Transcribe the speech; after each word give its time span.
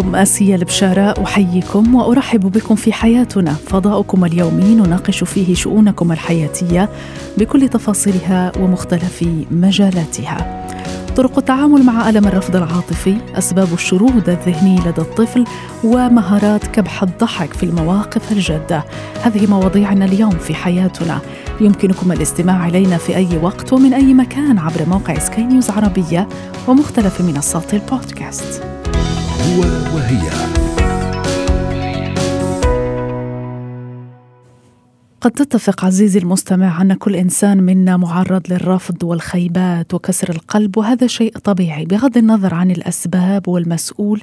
معكم 0.00 0.16
آسيا 0.16 0.56
البشارة 0.56 1.24
أحييكم 1.24 1.94
وأرحب 1.94 2.40
بكم 2.52 2.74
في 2.74 2.92
حياتنا. 2.92 3.52
فضاؤكم 3.52 4.24
اليومي 4.24 4.74
نناقش 4.74 5.24
فيه 5.24 5.54
شؤونكم 5.54 6.12
الحياتية 6.12 6.88
بكل 7.38 7.68
تفاصيلها 7.68 8.52
ومختلف 8.60 9.24
مجالاتها. 9.50 10.66
طرق 11.16 11.38
التعامل 11.38 11.82
مع 11.82 12.08
ألم 12.08 12.26
الرفض 12.28 12.56
العاطفي 12.56 13.16
أسباب 13.34 13.68
الشرود 13.72 14.28
الذهني 14.28 14.76
لدى 14.80 15.00
الطفل 15.00 15.44
ومهارات 15.84 16.64
كبح 16.64 17.02
الضحك 17.02 17.52
في 17.52 17.62
المواقف 17.62 18.32
الجادة. 18.32 18.84
هذه 19.22 19.46
مواضيعنا 19.46 20.04
اليوم 20.04 20.30
في 20.30 20.54
حياتنا. 20.54 21.18
يمكنكم 21.60 22.12
الاستماع 22.12 22.68
إلينا 22.68 22.96
في 22.96 23.16
أي 23.16 23.38
وقت 23.42 23.72
ومن 23.72 23.94
أي 23.94 24.14
مكان 24.14 24.58
عبر 24.58 24.86
موقع 24.88 25.18
سكاي 25.18 25.44
نيوز 25.44 25.70
عربية 25.70 26.28
ومختلف 26.68 27.20
منصات 27.20 27.74
البودكاست. 27.74 28.79
هو 29.40 29.60
وهي. 29.94 30.30
قد 35.20 35.30
تتفق 35.30 35.84
عزيزي 35.84 36.18
المستمع 36.18 36.82
أن 36.82 36.94
كل 36.94 37.16
إنسان 37.16 37.62
منا 37.62 37.96
معرض 37.96 38.42
للرفض 38.52 39.04
والخيبات 39.04 39.94
وكسر 39.94 40.30
القلب 40.30 40.76
وهذا 40.76 41.06
شيء 41.06 41.38
طبيعي 41.38 41.84
بغض 41.84 42.16
النظر 42.16 42.54
عن 42.54 42.70
الأسباب 42.70 43.48
والمسؤول 43.48 44.22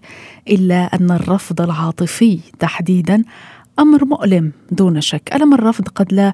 إلا 0.50 0.84
أن 0.84 1.12
الرفض 1.12 1.62
العاطفي 1.62 2.40
تحديدا 2.60 3.24
أمر 3.80 4.06
مؤلم 4.06 4.52
دون 4.72 5.02
شك. 5.02 5.30
ألم 5.36 5.54
الرفض 5.54 5.88
قد 5.88 6.14
لا 6.14 6.34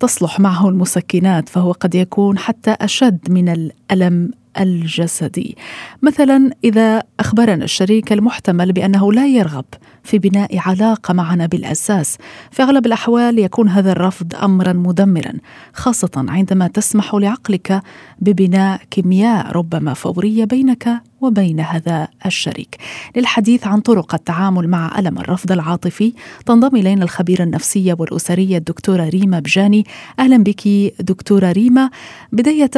تصلح 0.00 0.40
معه 0.40 0.68
المسكنات 0.68 1.48
فهو 1.48 1.72
قد 1.72 1.94
يكون 1.94 2.38
حتى 2.38 2.70
أشد 2.70 3.18
من 3.30 3.48
الألم 3.48 4.30
الجسدي 4.60 5.56
مثلا 6.02 6.50
إذا 6.64 7.02
أخبرنا 7.20 7.64
الشريك 7.64 8.12
المحتمل 8.12 8.72
بأنه 8.72 9.12
لا 9.12 9.26
يرغب 9.26 9.64
في 10.02 10.18
بناء 10.18 10.58
علاقة 10.58 11.14
معنا 11.14 11.46
بالأساس 11.46 12.18
في 12.50 12.62
أغلب 12.62 12.86
الأحوال 12.86 13.38
يكون 13.38 13.68
هذا 13.68 13.92
الرفض 13.92 14.34
امرا 14.34 14.72
مدمرا 14.72 15.32
خاصة 15.72 16.10
عندما 16.28 16.68
تسمح 16.68 17.14
لعقلك 17.14 17.82
ببناء 18.20 18.80
كيمياء 18.90 19.52
ربما 19.52 19.94
فورية 19.94 20.44
بينك 20.44 21.02
وبين 21.20 21.60
هذا 21.60 22.08
الشريك. 22.26 22.76
للحديث 23.16 23.66
عن 23.66 23.80
طرق 23.80 24.14
التعامل 24.14 24.68
مع 24.68 24.98
ألم 24.98 25.18
الرفض 25.18 25.52
العاطفي 25.52 26.12
تنضم 26.46 26.76
إلينا 26.76 27.04
الخبيرة 27.04 27.42
النفسية 27.42 27.96
والأسرية 27.98 28.58
الدكتورة 28.58 29.08
ريما 29.08 29.38
بجاني. 29.40 29.84
أهلا 30.18 30.36
بك 30.36 30.68
دكتورة 31.00 31.52
ريما. 31.52 31.90
بداية 32.32 32.70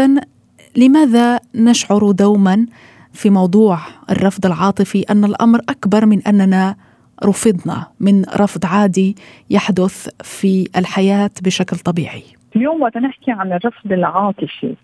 لماذا 0.76 1.40
نشعر 1.54 2.10
دوما 2.10 2.66
في 3.12 3.30
موضوع 3.30 3.78
الرفض 4.10 4.46
العاطفي 4.46 5.04
أن 5.10 5.24
الأمر 5.24 5.60
أكبر 5.68 6.06
من 6.06 6.22
أننا 6.22 6.76
رفضنا 7.24 7.86
من 8.00 8.24
رفض 8.24 8.66
عادي 8.66 9.16
يحدث 9.50 10.08
في 10.22 10.68
الحياة 10.76 11.30
بشكل 11.42 11.76
طبيعي؟ 11.76 12.22
اليوم 12.56 12.82
وقت 12.82 12.96
نحكي 12.96 13.30
عن 13.30 13.52
الرفض 13.52 13.92
العاطفي 13.92 14.74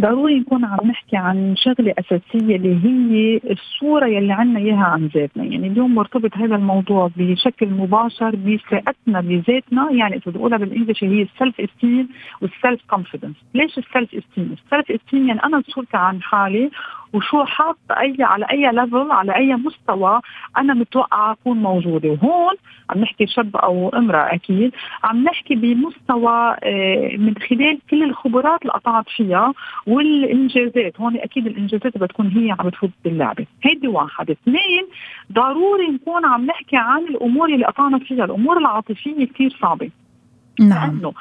ضروري 0.00 0.38
نكون 0.38 0.64
عم 0.64 0.78
نحكي 0.86 1.16
عن 1.16 1.54
شغلة 1.56 1.94
أساسية 1.98 2.56
اللي 2.56 2.84
هي 2.84 3.40
الصورة 3.50 4.06
يلي 4.06 4.32
عنا 4.32 4.58
إياها 4.58 4.84
عن 4.84 5.06
ذاتنا، 5.06 5.44
يعني 5.44 5.66
اليوم 5.66 5.94
مرتبط 5.94 6.36
هذا 6.36 6.56
الموضوع 6.56 7.10
بشكل 7.16 7.68
مباشر 7.68 8.36
بثقتنا 8.36 9.20
بذاتنا، 9.20 9.90
يعني 9.90 10.16
إذا 10.16 10.22
بدي 10.26 10.38
أقولها 10.38 10.58
بال 10.58 10.68
English 10.68 11.04
هي 11.04 11.22
ال 11.22 11.60
self-esteem 11.60 12.08
وال 12.42 12.80
self-confidence، 12.90 13.36
ليش 13.54 13.78
ال 13.78 14.14
self-esteem؟ 14.14 14.56
ال 14.64 14.90
self-esteem 14.90 15.28
يعني 15.28 15.44
أنا 15.44 15.62
صورتي 15.68 15.96
عن 15.96 16.22
حالي 16.22 16.70
وشو 17.12 17.44
حاط 17.44 17.78
أي 17.90 18.16
على 18.20 18.46
أي 18.50 18.72
level 18.72 19.10
على 19.10 19.36
أي 19.36 19.54
مستوى 19.54 20.20
أنا 20.58 20.74
متوقعة 20.74 21.32
أكون 21.32 21.62
موجودة. 21.62 22.08
وهون 22.08 22.54
عم 22.90 23.00
نحكي 23.00 23.26
شاب 23.26 23.56
أو 23.56 23.88
امرأة 23.88 24.34
أكيد 24.34 24.72
عم 25.04 25.24
نحكي 25.24 25.54
بمستوى 25.54 26.56
آه، 26.62 27.16
من 27.16 27.34
خلال 27.48 27.78
كل 27.90 28.02
الخبرات 28.02 28.62
اللي 28.62 28.72
قطعت 28.72 29.08
فيها 29.08 29.54
والإنجازات 29.86 31.00
هون 31.00 31.16
أكيد 31.16 31.46
الإنجازات 31.46 31.98
بتكون 31.98 32.26
هي 32.26 32.50
عم 32.50 32.68
بتفوت 32.68 32.90
باللعبة. 33.04 33.46
هيدي 33.62 33.88
واحد. 33.88 34.30
اثنين 34.30 34.86
ضروري 35.32 35.88
نكون 35.88 36.24
عم 36.24 36.46
نحكي 36.46 36.76
عن 36.76 37.02
الأمور 37.02 37.54
اللي 37.54 37.66
قطعنا 37.66 37.98
فيها. 37.98 38.24
الأمور 38.24 38.58
العاطفية 38.58 39.26
كثير 39.26 39.56
صعبة. 39.60 39.90
نعم. 40.60 40.90
لأنه 40.90 41.12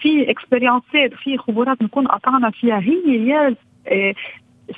في 0.00 0.30
experience 0.30 1.06
ات 1.06 1.14
في 1.14 1.38
خبرات 1.38 1.82
نكون 1.82 2.06
قطعنا 2.06 2.50
فيها. 2.50 2.78
هي 2.78 3.26
يا 3.26 3.56
آه، 3.88 4.14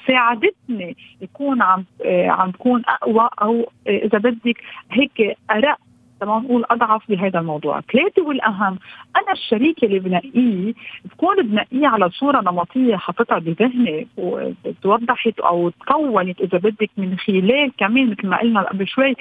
ساعدتني 0.06 0.96
يكون 1.20 1.62
عم 1.62 1.84
آه، 2.04 2.28
عم 2.28 2.50
تكون 2.50 2.82
أقوى 2.88 3.28
أو 3.42 3.70
آه، 3.86 3.90
إذا 3.90 4.18
بدك 4.18 4.60
هيك 4.90 5.36
أرق 5.50 5.78
تمام؟ 6.22 6.44
نقول 6.44 6.64
أضعف 6.70 7.02
بهذا 7.08 7.38
الموضوع، 7.38 7.80
ثلاثة 7.80 8.22
والأهم 8.22 8.78
أنا 9.16 9.32
الشريك 9.32 9.84
اللي 9.84 9.98
بنقيه 9.98 10.74
بكون 11.04 11.36
بنقيه 11.42 11.88
على 11.88 12.10
صورة 12.10 12.40
نمطية 12.40 12.96
حاططها 12.96 13.38
بذهني 13.38 14.08
وتوضحت 14.16 15.40
أو 15.40 15.68
تكونت 15.68 16.40
إذا 16.40 16.58
بدك 16.58 16.90
من 16.96 17.18
خلال 17.18 17.72
كمان 17.78 18.10
مثل 18.10 18.28
ما 18.28 18.36
قلنا 18.40 18.62
قبل 18.62 18.88
شوي 18.88 19.14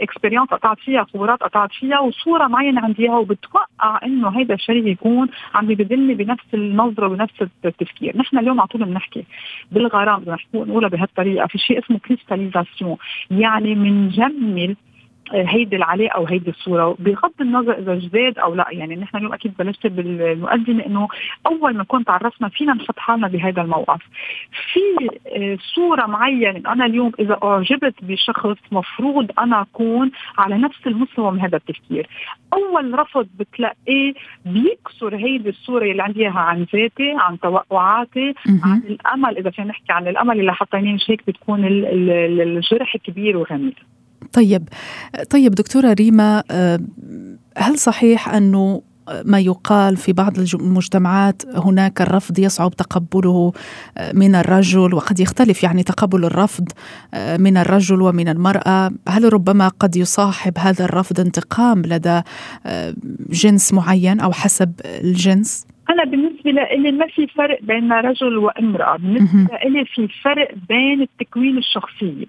اكسبيرينس 0.00 0.48
قطعت 0.48 0.78
فيها 0.78 1.04
خبرات 1.04 1.42
قطعت 1.42 1.72
فيها 1.72 2.00
وصورة 2.00 2.46
معينة 2.46 2.80
عندي 2.80 3.02
إياها 3.02 3.18
وبتوقع 3.18 4.00
إنه 4.04 4.28
هذا 4.40 4.54
الشريك 4.54 4.86
يكون 4.86 5.28
عم 5.54 5.66
ببذلني 5.66 6.14
بنفس 6.14 6.54
النظرة 6.54 7.06
وبنفس 7.06 7.42
التفكير، 7.64 8.16
نحن 8.16 8.38
اليوم 8.38 8.60
على 8.60 8.68
طول 8.68 8.84
بنحكي 8.84 9.24
بالغرام 9.72 10.20
بدنا 10.20 10.36
نقولها 10.54 10.88
بهالطريقة 10.88 11.46
في 11.46 11.58
شيء 11.58 11.78
اسمه 11.78 11.98
كريستاليزاسيون 11.98 12.96
يعني 13.30 13.74
بنجمل 13.74 14.76
هيدي 15.32 15.76
العلاقة 15.76 16.16
أو 16.16 16.26
هيدي 16.26 16.50
الصورة. 16.50 16.96
بغض 16.98 17.32
النظر 17.40 17.78
إذا 17.78 17.94
جداد 17.94 18.38
أو 18.38 18.54
لا 18.54 18.66
يعني 18.70 18.96
نحن 18.96 19.16
اليوم 19.16 19.32
أكيد 19.32 19.54
بلشت 19.58 19.86
بالمقدمه 19.86 20.86
إنه 20.86 21.08
أول 21.46 21.76
ما 21.76 21.84
كنت 21.84 22.06
تعرفنا 22.06 22.48
فينا 22.48 22.74
نحط 22.74 22.98
حالنا 22.98 23.28
بهذا 23.28 23.62
الموقف. 23.62 24.00
في 24.72 24.80
آه، 25.36 25.58
صورة 25.74 26.06
معينة 26.06 26.72
أنا 26.72 26.86
اليوم 26.86 27.12
إذا 27.20 27.38
أعجبت 27.44 27.94
بشخص 28.02 28.56
مفروض 28.72 29.30
أنا 29.38 29.60
أكون 29.62 30.10
على 30.38 30.58
نفس 30.58 30.86
المستوى 30.86 31.32
من 31.32 31.40
هذا 31.40 31.56
التفكير. 31.56 32.08
أول 32.52 32.98
رفض 32.98 33.28
بتلاقيه 33.38 34.14
بيكسر 34.46 35.16
هيدي 35.16 35.48
الصورة 35.48 35.84
اللي 35.84 36.02
عندي 36.02 36.20
إياها 36.20 36.38
عن 36.38 36.66
ذاتي 36.74 37.14
عن 37.18 37.40
توقعاتي 37.40 38.34
عن 38.64 38.82
الأمل. 38.88 39.38
إذا 39.38 39.50
فينا 39.50 39.68
نحكي 39.68 39.92
عن 39.92 40.08
الأمل 40.08 40.40
اللي 40.40 40.54
حطيناه 40.54 40.92
مش 40.92 41.10
هيك 41.10 41.22
بتكون 41.26 41.60
الجرح 41.64 42.96
كبير 42.96 43.36
وغميق 43.36 43.74
طيب. 44.32 44.68
طيب 45.30 45.54
دكتورة 45.54 45.92
ريما 45.92 46.42
آه، 46.50 46.80
هل 47.56 47.78
صحيح 47.78 48.28
أنه 48.28 48.82
ما 49.24 49.40
يقال 49.40 49.96
في 49.96 50.12
بعض 50.12 50.38
المجتمعات 50.38 51.42
هناك 51.56 52.00
الرفض 52.00 52.38
يصعب 52.38 52.76
تقبله 52.76 53.52
آه، 53.98 54.12
من 54.12 54.34
الرجل 54.34 54.94
وقد 54.94 55.20
يختلف 55.20 55.62
يعني 55.62 55.82
تقبل 55.82 56.24
الرفض 56.24 56.68
آه، 57.14 57.36
من 57.36 57.56
الرجل 57.56 58.02
ومن 58.02 58.28
المرأة؟ 58.28 58.90
هل 59.08 59.32
ربما 59.32 59.68
قد 59.68 59.96
يصاحب 59.96 60.58
هذا 60.58 60.84
الرفض 60.84 61.20
انتقام 61.20 61.82
لدى 61.82 62.22
جنس 63.30 63.72
معين 63.72 64.20
أو 64.20 64.32
حسب 64.32 64.72
الجنس؟ 64.84 65.66
أنا 65.90 66.04
بالنسبة 66.04 66.50
لي 66.50 66.92
ما 66.92 67.06
في 67.06 67.26
فرق 67.26 67.58
بين 67.62 67.92
رجل 67.92 68.36
وامرأة. 68.36 68.96
بالنسبة 68.96 69.58
لي 69.64 69.84
في 69.84 70.08
فرق 70.08 70.54
بين 70.68 71.02
التكوين 71.02 71.58
الشخصية. 71.58 72.26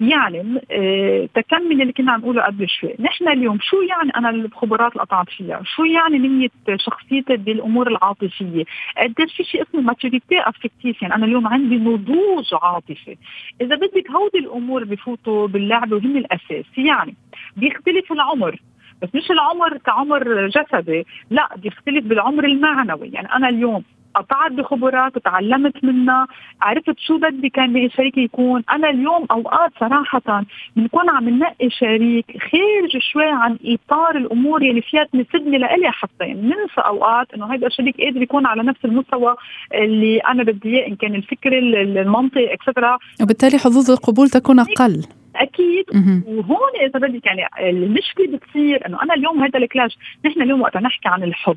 يعني 0.00 0.60
آه 0.70 1.28
تكمل 1.34 1.82
اللي 1.82 1.92
كنا 1.92 2.12
عم 2.12 2.20
نقوله 2.20 2.42
قبل 2.42 2.68
شوي. 2.68 2.94
نحن 3.00 3.28
اليوم 3.28 3.58
شو 3.60 3.76
يعني 3.82 4.10
أنا 4.16 4.30
الخبرات 4.30 4.92
اللي 4.92 5.02
قطعت 5.02 5.30
فيها؟ 5.30 5.62
شو 5.64 5.84
يعني 5.84 6.18
نية 6.18 6.48
شخصيتي 6.76 7.36
بالأمور 7.36 7.88
العاطفية؟ 7.88 8.64
قديش 8.98 9.36
في 9.36 9.44
شيء 9.44 9.62
اسمه 9.62 9.80
maturité 9.80 10.40
affective 10.40 11.02
يعني 11.02 11.14
أنا 11.14 11.26
اليوم 11.26 11.46
عندي 11.46 11.76
نضوج 11.76 12.54
عاطفي. 12.62 13.16
إذا 13.60 13.76
بدك 13.76 14.10
هودي 14.10 14.38
الأمور 14.38 14.84
بفوتوا 14.84 15.46
باللعبة 15.46 15.96
وهن 15.96 16.16
الأساس. 16.16 16.78
يعني 16.78 17.14
بيختلف 17.56 18.12
العمر. 18.12 18.60
بس 19.04 19.14
مش 19.14 19.30
العمر 19.30 19.78
كعمر 19.78 20.48
جسدي. 20.48 21.06
لا 21.30 21.48
بيختلف 21.56 22.04
بالعمر 22.04 22.44
المعنوي. 22.44 23.10
يعني 23.12 23.34
أنا 23.34 23.48
اليوم 23.48 23.82
قطعت 24.14 24.52
بخبرات 24.52 25.16
وتعلمت 25.16 25.84
منها 25.84 26.26
عرفت 26.62 26.98
شو 26.98 27.18
بدي 27.18 27.48
كان 27.48 27.90
شريكي 27.90 28.20
يكون. 28.20 28.62
أنا 28.72 28.90
اليوم 28.90 29.26
أوقات 29.30 29.72
صراحة 29.80 30.44
بنكون 30.76 31.10
عم 31.10 31.28
ننقي 31.28 31.70
شريك 31.70 32.26
خارج 32.26 33.02
شوي 33.12 33.24
عن 33.24 33.58
إطار 33.64 34.16
الأمور 34.16 34.62
يلي 34.62 34.82
فيها 34.82 35.04
تناسبني 35.04 35.58
لإلي 35.58 35.90
حتى. 35.90 36.24
يعني 36.24 36.42
ننسى 36.42 36.80
أوقات 36.86 37.34
إنه 37.34 37.52
هيدا 37.52 37.66
الشريك 37.66 38.00
قادر 38.00 38.22
يكون 38.22 38.46
على 38.46 38.62
نفس 38.62 38.84
المستوى 38.84 39.36
اللي 39.74 40.18
أنا 40.18 40.42
بدي 40.42 40.68
إياه 40.68 40.88
إن 40.88 40.96
كان 40.96 41.14
الفكر 41.14 41.58
المنطق 41.58 42.52
اكسترا 42.52 42.98
وبالتالي 43.22 43.58
حظوظ 43.58 43.90
القبول 43.90 44.28
تكون 44.28 44.58
أقل. 44.60 45.06
أكيد. 45.36 45.84
وهون 46.26 46.70
إذا 46.80 47.00
بدك 47.08 47.26
يعني 47.26 47.70
المشكلة 47.70 48.26
بتصير 48.26 48.86
إنه 48.86 49.02
أنا 49.02 49.14
اليوم 49.14 49.42
هذا 49.42 49.58
الكلاش 49.58 49.98
نحن 50.26 50.42
اليوم 50.42 50.60
وقت 50.60 50.76
نحكي 50.76 51.08
عن 51.08 51.22
الحب 51.22 51.56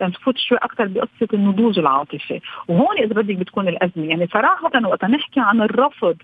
تنفوت 0.00 0.38
شوي 0.38 0.58
أكثر 0.58 0.86
بقصة 0.86 1.28
النضوج 1.34 1.78
العاطفي. 1.78 2.40
وهون 2.68 2.98
إذا 2.98 3.22
بدك 3.22 3.36
بتكون 3.36 3.68
الأزمة 3.68 4.04
يعني 4.04 4.26
صراحة 4.26 4.86
وقت 4.86 5.04
نحكي 5.04 5.40
عن 5.40 5.62
الرفض. 5.62 6.16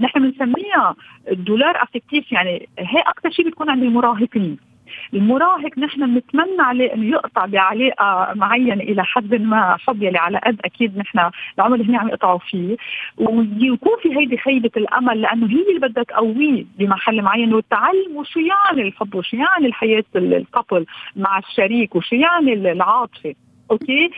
نحن 0.00 0.30
بنسميها 0.30 0.94
الدولار 1.30 1.82
افكتيف 1.82 2.32
يعني 2.32 2.68
هي 2.78 3.00
أكثر 3.00 3.30
شيء 3.30 3.48
بتكون 3.48 3.70
عند 3.70 3.82
المراهقين. 3.82 4.69
المراهق 5.14 5.78
نحن 5.78 6.14
بنتمنى 6.14 6.62
عليه 6.62 6.94
إنه 6.94 7.06
يقطع 7.06 7.46
بعلاقة 7.46 8.34
معينة 8.34 8.82
إلى 8.82 9.04
حد 9.04 9.34
ما 9.34 9.76
حب 9.76 10.02
يلي 10.02 10.18
على 10.18 10.38
قد 10.38 10.60
أكيد 10.64 10.98
نحن 10.98 11.30
العمر 11.58 11.76
اللي 11.76 11.96
عم 11.96 12.08
يقطعوا 12.08 12.38
فيه. 12.38 12.76
ويكون 13.18 13.92
في 14.02 14.18
هيدي 14.18 14.36
خيبة 14.36 14.70
الأمل 14.76 15.20
لأنه 15.22 15.46
هي 15.46 15.62
اللي 15.68 15.88
بدها 15.88 16.04
تقويه 16.04 16.64
بمحل 16.78 17.22
معين. 17.22 17.54
وتعلمه 17.54 18.24
شو 18.24 18.40
يعني 18.40 18.88
الحب 18.88 19.14
وشو 19.14 19.36
يعني 19.36 19.66
الحياة 19.66 20.04
ال 20.16 20.26
couple 20.26 20.86
مع 21.16 21.38
الشريك 21.38 21.96
وشو 21.96 22.16
يعني 22.16 22.52
العاطفة. 22.52 23.34
أوكي؟ 23.70 24.10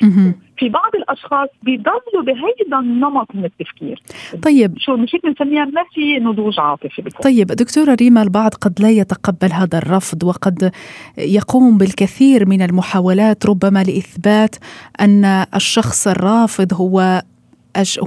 في 0.59 0.69
بعض 0.69 0.91
الأشخاص 0.95 1.49
بيضلوا 1.63 2.23
بهيدا 2.27 2.79
النمط 2.79 3.27
من 3.35 3.45
التفكير. 3.45 4.03
طيب. 4.43 4.79
شو 4.79 4.97
مش 4.97 5.15
هيك 5.15 5.27
بنسميها؟ 5.27 5.65
ما 5.65 5.85
في 5.95 6.19
نضوج 6.19 6.61
عاطفي 6.61 7.03
طيب 7.23 7.47
دكتورة 7.47 7.95
ريما 7.95 8.23
البعض 8.23 8.55
قد 8.55 8.83
لا 8.83 8.91
يتقبل 8.91 9.53
هذا 9.53 9.79
الرفض 9.79 10.25
وقد 10.25 10.73
يقوم 11.19 11.79
بالكثير 11.79 12.49
من 12.49 12.63
المحاولات 12.63 13.47
ربما 13.47 13.83
لإثبات 13.83 14.57
أن 15.01 15.25
الشخص 15.55 16.09
الرافض 16.09 16.75
هو 16.75 17.23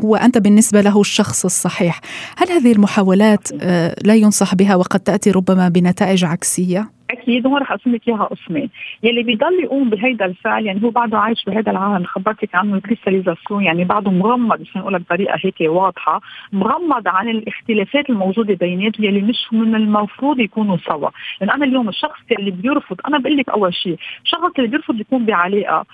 هو 0.04 0.16
أنت 0.16 0.38
بالنسبة 0.38 0.82
له 0.82 1.02
الشخص 1.02 1.46
الصحيح. 1.46 2.02
هل 2.38 2.52
هذه 2.52 2.72
المحاولات 2.72 3.48
آه، 3.62 3.96
لا 4.04 4.16
ينصح 4.16 4.56
بها 4.56 4.76
وقد 4.76 5.00
تأتي 5.00 5.32
ربما 5.32 5.70
بنتائج 5.70 6.26
عكسية؟ 6.26 6.95
أكيد 7.12 7.48
هون 7.48 7.62
رح 7.62 7.78
لك 7.86 8.08
إياها 8.08 8.24
قسمين، 8.24 8.70
يلي 9.04 9.24
بيضل 9.24 9.64
يقوم 9.64 9.90
بهيدا 9.90 10.26
الفعل 10.26 10.66
يعني 10.66 10.84
هو 10.84 10.90
بعده 10.90 11.18
عايش 11.18 11.46
بهذا 11.46 11.72
العالم 11.72 12.06
خبرتك 12.06 12.56
عنه 12.56 12.76
الكريستاليزاسيون 12.76 13.64
يعني 13.64 13.84
بعده 13.84 14.12
مغمض 14.12 14.62
مش 14.62 14.78
نقولها 14.78 15.00
بطريقة 15.00 15.38
هيك 15.42 15.56
واضحة، 15.62 16.22
مغمض 16.54 17.08
عن 17.08 17.30
الاختلافات 17.30 18.10
الموجودة 18.10 18.54
بيناتهم 18.54 19.06
يلي 19.06 19.22
مش 19.22 19.48
من 19.52 19.76
المفروض 19.76 20.40
يكونوا 20.40 20.78
سوا، 20.78 21.10
لأن 21.42 21.50
أنا 21.50 21.66
اليوم 21.66 21.90
الشخص 21.90 22.20
اللي 22.40 22.52
بيرفض 22.52 22.98
أنا 23.08 23.18
بقول 23.18 23.38
لك 23.38 23.50
أول 23.50 23.74
شيء، 23.74 23.98
الشخص 24.24 24.52
اللي 24.58 24.70
بيرفض 24.70 25.00
يكون 25.00 25.26
بعلاقة 25.26 25.86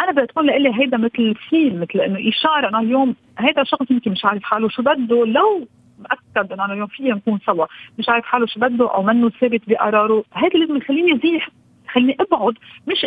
أنا 0.00 0.12
بدها 0.12 0.24
تكون 0.24 0.46
لإلي 0.46 0.80
هيدا 0.80 0.96
مثل 0.96 1.34
سين 1.50 1.80
مثل 1.80 2.00
إنه 2.00 2.28
إشارة 2.28 2.68
أنا 2.68 2.80
اليوم 2.80 3.14
هيدا 3.38 3.62
الشخص 3.62 3.90
يمكن 3.90 4.10
مش 4.10 4.24
عارف 4.24 4.42
حاله 4.42 4.68
شو 4.68 4.82
بده 4.82 5.26
لو 5.26 5.66
مأكد 6.00 6.52
إنه 6.52 6.64
أنا 6.64 6.72
اليوم 6.72 6.86
فينا 6.86 7.14
نكون 7.14 7.38
سوا. 7.46 7.66
مش 7.98 8.08
عارف 8.08 8.24
حاله 8.24 8.46
شو 8.46 8.60
بده 8.60 8.94
أو 8.94 9.02
منه 9.02 9.30
ثابت 9.30 9.62
بقراره. 9.68 10.24
هذا 10.32 10.58
لازم 10.58 10.76
يخليني 10.76 11.14
ازيح 11.14 11.48
خليني 11.92 12.16
أبعد. 12.20 12.54
مش 12.86 13.06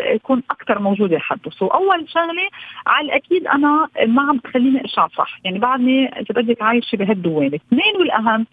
اكون 0.00 0.42
أكثر 0.50 0.78
موجودة 0.78 1.18
حده 1.18 1.50
سو 1.50 1.66
أول 1.66 2.08
شغلة 2.08 2.48
على 2.86 3.06
الأكيد 3.06 3.46
أنا 3.46 3.88
ما 4.06 4.22
عم 4.22 4.38
تخليني 4.38 4.84
أشعر 4.84 5.08
صح. 5.08 5.40
يعني 5.44 5.58
بعدني 5.58 6.06
إذا 6.06 6.42
بدك 6.42 6.62
عايشة 6.62 6.96
بهالدوامة. 6.96 7.54
اثنين 7.54 7.96
والأهم 7.98 8.46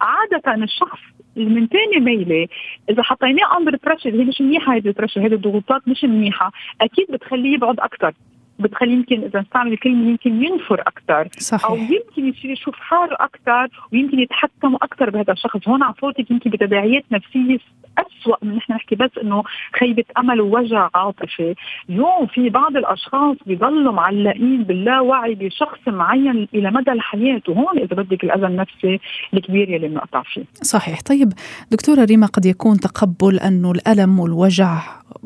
عادة 0.00 0.64
الشخص 0.64 0.98
اللي 1.36 1.60
من 1.60 1.66
ثاني 1.66 2.04
ميلة 2.04 2.48
إذا 2.90 3.02
حطيناه 3.02 3.58
under 3.58 3.76
pressure 3.84 4.10
هي 4.10 4.24
مش 4.24 4.40
منيحة 4.40 4.76
هذه 4.76 4.88
ال 4.88 4.92
pressure 4.92 5.20
هذه 5.20 5.34
الضغوطات 5.34 5.88
مش 5.88 6.04
منيحة 6.04 6.52
أكيد 6.80 7.06
بتخليه 7.10 7.54
يبعد 7.54 7.80
أكثر 7.80 8.12
بتخليه 8.60 8.92
يمكن 8.92 9.22
إذا 9.22 9.40
استعمل 9.40 9.72
الكلمة 9.72 10.08
يمكن 10.08 10.44
ينفر 10.44 10.80
أكثر 10.80 11.28
صحيح. 11.38 11.70
أو 11.70 11.76
يمكن 11.76 12.28
يصير 12.28 12.50
يشوف 12.50 12.74
حاله 12.74 13.16
أكثر 13.20 13.68
ويمكن 13.92 14.18
يتحكم 14.18 14.74
أكثر 14.74 15.10
بهذا 15.10 15.32
الشخص. 15.32 15.68
هون 15.68 15.82
عم 15.82 15.98
فوتك 15.98 16.30
يمكن 16.30 16.50
بتداعيات 16.50 17.04
نفسية 17.12 17.58
أسوأ 17.98 18.36
من 18.42 18.56
نحن 18.56 18.72
نحكي 18.72 18.94
بس 18.94 19.10
إنه 19.22 19.42
خيبة 19.80 20.04
أمل 20.18 20.40
ووجع 20.40 20.88
عاطفي، 20.94 21.54
اليوم 21.88 22.26
في 22.34 22.48
بعض 22.48 22.76
الأشخاص 22.76 23.36
بيضلوا 23.46 23.92
معلقين 23.92 24.62
باللاوعي 24.62 25.34
بشخص 25.34 25.78
معين 25.86 26.48
إلى 26.54 26.70
مدى 26.70 26.92
الحياة. 26.92 27.42
وهون 27.48 27.78
إذا 27.78 27.96
بدك 27.96 28.24
الأذى 28.24 28.46
النفسي 28.46 29.00
الكبير 29.34 29.70
يلي 29.70 29.88
بنقطع 29.88 30.22
فيه. 30.22 30.44
صحيح، 30.62 31.00
طيب 31.02 31.32
دكتورة 31.70 32.04
ريما 32.04 32.26
قد 32.26 32.46
يكون 32.46 32.76
تقبل 32.76 33.38
أنه 33.38 33.70
الألم 33.70 34.20
والوجع 34.20 34.78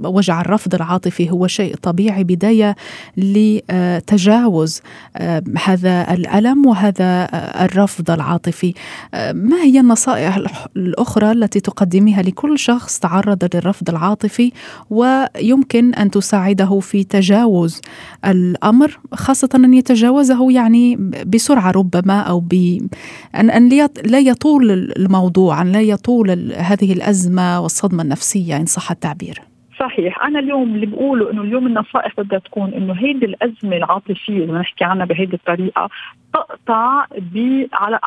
وجع 0.05 0.41
الرفض 0.41 0.75
العاطفي 0.75 1.31
هو 1.31 1.47
شيء 1.47 1.75
طبيعي 1.75 2.25
بداية 2.25 2.75
لتجاوز 3.33 4.81
آه، 5.17 5.43
هذا 5.65 6.15
الألم 6.15 6.67
وهذا 6.67 7.05
آه، 7.05 7.65
الرفض 7.65 8.11
العاطفي. 8.11 8.75
آه، 9.15 9.33
ما 9.33 9.63
هي 9.63 9.81
النصائح 9.81 10.41
الأخرى 10.77 11.33
التي 11.33 11.61
تقدميها 11.61 12.23
لكل 12.23 12.59
شخص 12.59 12.99
تعرض 12.99 13.49
للرفض 13.55 13.91
العاطفي 13.91 14.53
ويمكن 14.91 15.95
أن 15.95 16.11
تساعده 16.11 16.81
في 16.81 17.05
تجاوز 17.05 17.81
الأمر 18.27 18.99
خاصة 19.15 19.49
أن 19.55 19.75
يتجاوزه 19.75 20.53
يعني 20.53 20.97
بسرعة 21.27 21.71
ربما 21.71 22.21
أو 22.21 22.41
ب 22.41 22.55
أن 23.35 23.51
أن 23.51 23.89
لا 24.05 24.19
يطول 24.19 24.71
الموضوع 24.71 25.63
أن 25.63 25.73
لا 25.73 25.81
يطول 25.81 26.53
هذه 26.57 26.93
الأزمة 26.93 27.61
والصدمة 27.61 28.03
النفسية 28.03 28.57
إن 28.57 28.67
صح 28.67 28.91
التعبير. 28.91 29.54
صحيح. 29.85 30.25
أنا 30.25 30.39
اليوم 30.39 30.75
اللي 30.75 30.87
بقوله 30.87 31.31
إنه 31.31 31.43
اليوم 31.43 31.67
النصائح 31.67 32.13
بدها 32.19 32.39
تكون 32.39 32.75
إنه 32.75 32.93
هيدي 32.93 33.27
الأزمة 33.27 33.77
العاطفية 33.77 34.45
اللي 34.45 34.53
نحكي 34.53 34.85
عنها 34.85 35.07
بهيدي 35.07 35.37
الطريقة 35.37 35.91
تقطع 36.35 37.07
ب 37.19 37.67
على 37.73 37.99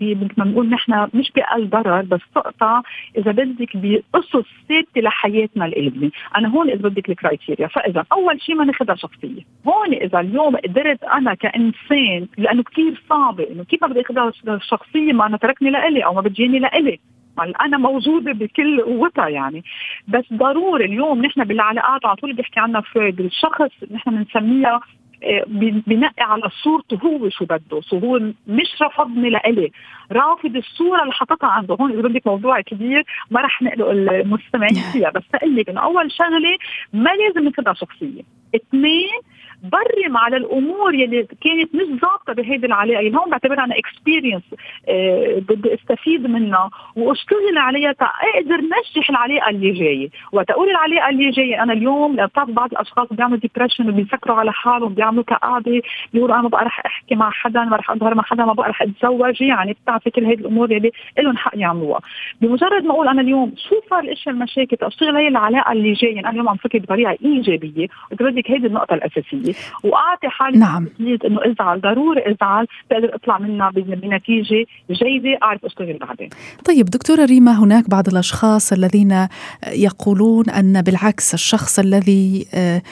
مثل 0.00 0.34
ما 0.36 0.44
بنقول 0.44 0.68
نحن 0.68 1.08
مش 1.14 1.32
بأقل 1.36 1.68
ضرر 1.68 2.02
بس 2.02 2.20
تقطع 2.34 2.82
إذا 3.18 3.32
بدك 3.32 3.76
بقصص 3.76 4.46
ثابتة 4.68 5.00
لحياتنا 5.00 5.66
القلبيه، 5.66 6.10
أنا 6.36 6.48
هون 6.48 6.70
إذا 6.70 6.88
بدك 6.88 7.10
الكرايتيريا، 7.10 7.66
فإذا 7.66 8.04
أول 8.12 8.42
شيء 8.42 8.54
ما 8.54 8.64
ناخذها 8.64 8.94
شخصية، 8.94 9.42
هون 9.66 9.92
إذا 9.92 10.20
اليوم 10.20 10.56
قدرت 10.56 11.04
أنا 11.04 11.34
كإنسان 11.34 12.26
لأنه 12.38 12.62
كثير 12.62 13.02
صعبة 13.08 13.46
إنه 13.50 13.64
كيف 13.64 13.84
بدي 13.84 14.00
اخذها 14.00 14.32
شخصية 14.60 15.12
ما 15.12 15.26
أنا 15.26 15.36
تركني 15.36 15.70
لإلي 15.70 16.04
أو 16.04 16.14
ما 16.14 16.20
بتجيني 16.20 16.58
لإلي، 16.58 16.98
أنا 17.38 17.78
موجودة 17.78 18.32
بكل 18.32 18.80
قوتها 18.80 19.28
يعني. 19.28 19.64
بس 20.08 20.24
ضروري 20.32 20.84
اليوم 20.84 21.24
نحن 21.24 21.44
بالعلاقات 21.44 22.06
على 22.06 22.16
طول 22.16 22.32
بيحكي 22.32 22.60
عنها 22.60 22.80
فرويد 22.80 23.20
الشخص 23.20 23.70
نحن 23.90 24.10
بنسميها 24.10 24.80
آه، 25.24 25.44
بنقي 25.86 26.22
على 26.22 26.42
صورته 26.62 26.96
هو 26.96 27.28
شو 27.28 27.44
بده. 27.44 27.80
so 27.80 27.98
هو 27.98 28.20
مش 28.46 28.82
رفضني 28.82 29.30
لإلي. 29.30 29.72
رافض 30.12 30.56
الصورة 30.56 31.02
اللي 31.02 31.12
حطتها 31.12 31.48
عنده. 31.48 31.76
هون 31.80 31.92
إذا 31.92 32.00
بدك 32.00 32.26
موضوع 32.26 32.60
كبير 32.60 33.04
ما 33.30 33.40
رح 33.40 33.62
نقله 33.62 33.90
المستمعين 33.90 34.82
فيها. 34.92 35.10
بس 35.10 35.22
أقول 35.34 35.56
لك 35.56 35.68
انه 35.68 35.80
أول 35.80 36.12
شغلة 36.12 36.56
ما 36.92 37.10
لازم 37.10 37.44
ناخذها 37.44 37.74
شخصية. 37.74 38.22
اثنين 38.54 39.20
برم 39.62 40.16
على 40.16 40.36
الأمور 40.36 40.94
يلي 40.94 41.22
كانت 41.44 41.74
مش 41.74 42.00
ظابطة 42.00 42.32
بهيدي 42.32 42.66
العلاقة. 42.66 43.00
يعني 43.02 43.16
هون 43.16 43.30
بعتبرها 43.30 43.64
أنا 43.64 43.74
experience 43.78 44.42
آه 44.88 45.38
بدي 45.48 45.74
أستفيد 45.74 46.26
منها. 46.26 46.70
واشتغل 46.96 47.58
عليها 47.58 47.92
تقدر 47.92 48.56
نجح 48.60 49.10
العلاقة 49.10 49.50
اللي 49.50 49.70
جاية. 49.70 50.08
وتقول 50.32 50.70
العلاقة 50.70 51.08
اللي 51.08 51.30
جاية 51.30 51.62
أنا 51.62 51.72
اليوم 51.72 52.26
بتعرف 52.26 52.50
بعض 52.50 52.72
الأشخاص 52.72 53.08
بيعملوا 53.12 53.38
depression 53.38 53.88
وبيسكروا 53.90 54.36
على 54.36 54.52
حالهم 54.52 54.94
بيعملوا 54.94 55.24
كآبه 55.24 55.82
بيقولوا 56.12 56.34
أنا 56.34 56.42
ما 56.42 56.48
بقى 56.48 56.64
رح 56.64 56.86
أحكي 56.86 57.14
مع 57.14 57.30
حدا 57.30 57.64
ما 57.64 57.76
رح 57.76 57.90
أظهر 57.90 58.14
مع 58.14 58.22
حدا 58.22 58.44
ما 58.44 58.52
بقى 58.52 58.68
رح 58.70 58.82
أتزوج. 58.82 59.42
يعني 59.42 59.72
بتعرفي 59.72 60.10
كل 60.10 60.24
هيدي 60.24 60.40
الأمور 60.42 60.72
يلي 60.72 60.90
لهم 61.18 61.36
حق 61.36 61.52
يعملوها. 61.54 62.00
بمجرد 62.40 62.84
ما 62.84 62.90
أقول 62.90 63.08
أنا 63.08 63.20
اليوم 63.22 63.54
شو 63.68 63.74
صار 63.90 63.98
الاشياء 63.98 64.34
المشاكل 64.34 64.76
أشتغل 64.82 65.16
هي 65.16 65.28
العلاقة 65.28 65.72
اللي 65.72 65.92
جاية. 65.92 66.14
يعني 66.14 66.20
أنا 66.26 66.30
اليوم 66.30 66.48
عم 66.48 66.56
فكر 66.56 66.78
بطريقة 66.78 67.16
إيجابية. 67.24 67.86
بدك 68.10 68.50
هيدي 68.50 68.66
النقطة 68.66 68.94
الأساسية. 68.94 69.45
وأعطي 69.84 70.28
حالي 70.28 70.58
نعم. 70.58 70.88
إنه 71.00 71.40
إزعل 71.46 71.80
ضروري 71.80 72.20
إزعل 72.30 72.66
بقدر 72.90 73.14
أطلع 73.14 73.38
منها 73.38 73.70
بنتيجه 73.70 74.64
جيدة 74.90 75.38
أعرف 75.42 75.64
أشتغل 75.64 75.98
بعدين. 75.98 76.28
طيب 76.64 76.86
دكتورة 76.86 77.24
ريما 77.24 77.52
هناك 77.52 77.90
بعض 77.90 78.08
الأشخاص 78.08 78.72
الذين 78.72 79.28
يقولون 79.66 80.50
أن 80.50 80.82
بالعكس 80.82 81.34
الشخص 81.34 81.78
الذي 81.78 82.46
آه، 82.54 82.82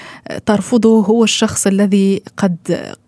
ترفضه 0.46 1.04
هو 1.06 1.25
الشخص 1.25 1.66
الذي 1.66 2.23
قد 2.37 2.56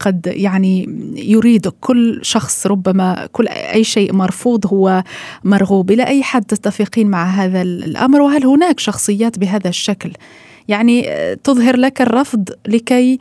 قد 0.00 0.32
يعني 0.36 0.86
يريدك 1.16 1.74
كل 1.80 2.20
شخص 2.22 2.66
ربما 2.66 3.28
كل 3.32 3.48
أي 3.48 3.84
شيء 3.84 4.12
مرفوض 4.12 4.66
هو 4.66 5.02
مرغوب. 5.44 5.90
إلى 5.90 6.06
أي 6.06 6.22
حد 6.22 6.44
تتفقين 6.44 7.10
مع 7.10 7.24
هذا 7.24 7.62
الأمر؟ 7.62 8.20
وهل 8.20 8.46
هناك 8.46 8.80
شخصيات 8.80 9.38
بهذا 9.38 9.68
الشكل 9.68 10.12
يعني 10.68 11.06
تظهر 11.44 11.76
لك 11.76 12.00
الرفض 12.02 12.48
لكي 12.68 13.18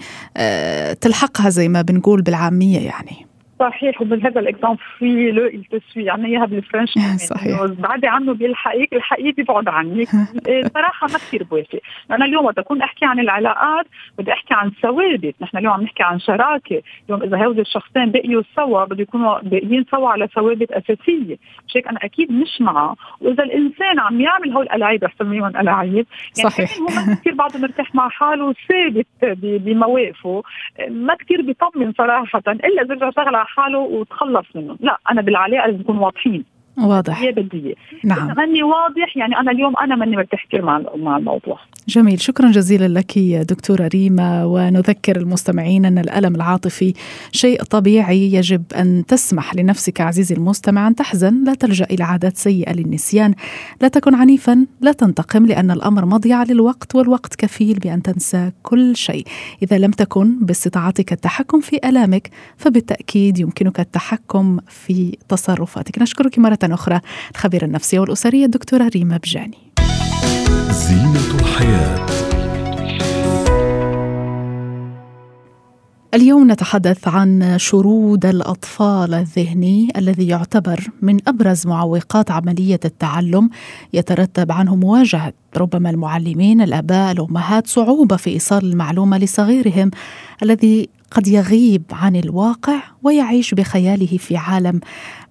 تلحقها 1.01 1.49
زي 1.49 1.69
ما 1.69 1.81
بنقول 1.81 2.21
بالعامية 2.21 2.79
يعني. 2.79 3.24
صحيح 3.59 4.01
ومن 4.01 4.25
هذا 4.25 4.39
الاكزامبل 4.39 4.79
في 4.99 5.31
لو 5.31 5.45
التسوي 5.45 6.03
يعني 6.03 6.25
اياها 6.25 6.45
بالفرنش 6.45 6.93
صحيح. 7.33 7.65
بعدي 7.65 8.07
عنه 8.07 8.33
بيلحقيك 8.33 8.93
الحقيقي 8.93 9.31
بيبعد 9.31 9.67
عنك 9.67 10.07
صراحة 10.75 11.07
ما 11.07 11.13
كثير 11.13 11.43
بوافق. 11.43 11.79
أنا 12.11 12.25
اليوم 12.25 12.45
وقت 12.45 12.57
أكون 12.57 12.81
أحكي 12.81 13.05
عن 13.05 13.19
العلاقات 13.19 13.85
بدي 14.17 14.33
أحكي 14.33 14.53
عن 14.53 14.71
ثوابت. 14.81 15.35
نحن 15.41 15.57
اليوم 15.57 15.73
عم 15.73 15.81
نحكي 15.81 16.03
عن 16.03 16.19
شراكة. 16.19 16.81
اليوم 17.05 17.23
إذا 17.23 17.45
هول 17.45 17.59
الشخصين 17.59 18.11
بقيوا 18.11 18.43
سوا 18.55 18.85
بده 18.85 19.01
يكونوا 19.01 19.39
باقيين 19.39 19.85
سوا 19.91 20.09
على 20.09 20.27
ثوابت 20.27 20.71
أساسية. 20.71 21.37
مش 21.67 21.77
أنا 21.89 21.99
أكيد 22.03 22.31
مش 22.31 22.61
معه. 22.61 22.95
وإذا 23.21 23.43
الإنسان 23.43 23.99
عم 23.99 24.21
يعمل 24.21 24.51
هول 24.51 24.65
الالعاب 24.65 25.03
رح 25.03 25.13
سميهم 25.19 25.57
العاب 25.57 25.85
يعني 25.85 26.05
صحيح. 26.33 26.77
هو 26.77 26.85
ما 26.85 27.15
كثير 27.15 27.33
بعده 27.33 27.59
مرتاح 27.59 27.95
مع 27.95 28.09
حاله 28.09 28.53
ثابت 28.69 29.07
بمواقفه. 29.43 30.43
ما 30.89 31.15
كثير 31.15 31.41
بيطمن 31.41 31.93
صراحة 31.93 32.41
إلا 32.47 32.81
إذا 32.81 32.93
رجع 32.93 33.09
شغلة 33.09 33.44
حاله 33.45 33.79
وتخلص 33.79 34.45
منه. 34.55 34.77
لا 34.79 34.97
أنا 35.11 35.21
بالعلاقة 35.21 35.67
لازم 35.67 35.79
نكون 35.79 35.97
واضحين. 35.97 36.45
واضح. 36.77 37.21
هي 37.21 37.31
بدية. 37.31 37.73
نعم. 38.03 38.31
غني 38.31 38.63
واضح 38.63 39.17
يعني 39.17 39.37
أنا 39.39 39.51
اليوم 39.51 39.73
أنا 39.77 39.95
ماني 39.95 40.15
مرتاح 40.15 40.45
كثير 40.45 40.65
مع 40.65 40.81
مع 40.95 41.17
الموضوع. 41.17 41.59
جميل. 41.87 42.21
شكرا 42.21 42.51
جزيلا 42.51 42.99
لك 42.99 43.19
دكتورة 43.19 43.87
ريما. 43.87 44.45
ونذكر 44.45 45.15
المستمعين 45.17 45.85
أن 45.85 45.97
الألم 45.97 46.35
العاطفي 46.35 46.93
شيء 47.31 47.63
طبيعي 47.63 48.33
يجب 48.33 48.63
أن 48.75 49.05
تسمح 49.07 49.55
لنفسك 49.55 50.01
عزيزي 50.01 50.35
المستمع 50.35 50.87
أن 50.87 50.95
تحزن. 50.95 51.43
لا 51.43 51.53
تلجأ 51.53 51.85
إلى 51.91 52.03
عادات 52.03 52.37
سيئة 52.37 52.73
للنسيان. 52.73 53.33
لا 53.81 53.87
تكن 53.87 54.15
عنيفا. 54.15 54.65
لا 54.81 54.91
تنتقم 54.91 55.45
لأن 55.45 55.71
الأمر 55.71 56.05
مضيعة 56.05 56.45
للوقت 56.49 56.95
والوقت 56.95 57.35
كفيل 57.35 57.79
بأن 57.79 58.01
تنسى 58.01 58.51
كل 58.63 58.95
شيء. 58.95 59.25
إذا 59.63 59.77
لم 59.77 59.91
تكن 59.91 60.45
باستطاعتك 60.45 61.13
التحكم 61.13 61.59
في 61.59 61.79
ألامك 61.85 62.29
فبالتأكيد 62.57 63.39
يمكنك 63.39 63.79
التحكم 63.79 64.59
في 64.67 65.17
تصرفاتك. 65.29 66.01
نشكرك 66.01 66.39
مرة 66.39 66.55
أخرى 66.73 67.01
الخبيرة 67.35 67.65
النفسية 67.65 67.99
والأسرية 67.99 68.45
الدكتورة 68.45 68.87
ريما 68.87 69.17
بجاني. 69.17 69.57
زينة 70.71 71.39
الحياة. 71.39 72.05
اليوم 76.15 76.51
نتحدث 76.51 77.07
عن 77.07 77.57
شرود 77.57 78.25
الأطفال 78.25 79.13
الذهني 79.13 79.89
الذي 79.97 80.27
يعتبر 80.27 80.79
من 81.01 81.19
أبرز 81.27 81.67
معوقات 81.67 82.31
عملية 82.31 82.79
التعلم 82.85 83.49
يترتب 83.93 84.51
عنه 84.51 84.75
مواجهة 84.75 85.33
ربما 85.57 85.89
المعلمين 85.89 86.61
الآباء 86.61 87.11
الأمهات 87.11 87.67
صعوبة 87.67 88.15
في 88.15 88.29
إيصال 88.29 88.65
المعلومة 88.65 89.17
لصغيرهم 89.17 89.91
الذي 90.43 90.89
قد 91.11 91.27
يغيب 91.27 91.83
عن 91.91 92.15
الواقع 92.15 92.83
ويعيش 93.03 93.53
بخياله 93.53 94.17
في 94.17 94.37
عالم 94.37 94.79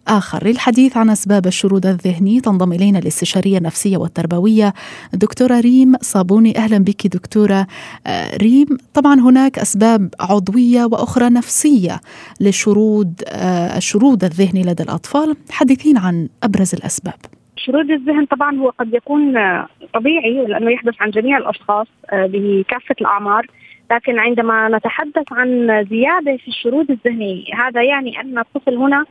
آخر 0.08 0.46
للحديث 0.46 0.96
عن 0.96 1.10
أسباب 1.10 1.46
الشرود 1.46 1.86
الذهني 1.86 2.40
تنضم 2.40 2.72
إلينا 2.72 2.98
الاستشارية 2.98 3.58
النفسية 3.58 3.96
والتربوية 3.96 4.72
دكتورة 5.12 5.60
ريم 5.60 5.94
صابوني. 6.00 6.56
أهلا 6.56 6.78
بك 6.78 7.06
دكتورة. 7.06 7.66
آه، 8.06 8.36
ريم 8.36 8.66
طبعا 8.94 9.14
هناك 9.14 9.58
أسباب 9.58 10.08
عضوية 10.20 10.84
وأخرى 10.84 11.30
نفسية 11.30 12.00
لشرود 12.40 13.12
آه، 13.28 13.76
الشرود 13.76 14.24
الذهني 14.24 14.62
لدى 14.62 14.82
الأطفال. 14.82 15.36
حدثين 15.50 15.98
عن 15.98 16.28
أبرز 16.42 16.74
الأسباب. 16.74 17.20
شرود 17.56 17.90
الذهن 17.90 18.26
طبعا 18.26 18.56
هو 18.56 18.70
قد 18.78 18.94
يكون 18.94 19.36
آه، 19.36 19.68
طبيعي 19.94 20.46
لأنه 20.46 20.70
يحدث 20.70 20.94
عن 21.00 21.10
جميع 21.10 21.38
الأشخاص 21.38 21.86
بكافة 22.12 22.94
الأعمار. 23.00 23.46
لكن 23.90 24.18
عندما 24.18 24.68
نتحدث 24.68 25.32
عن 25.32 25.84
زيادة 25.90 26.36
في 26.36 26.48
الشرود 26.48 26.90
الذهني 26.90 27.44
هذا 27.54 27.82
يعني 27.82 28.20
أن 28.20 28.38
الطفل 28.38 28.76
هنا 28.76 29.04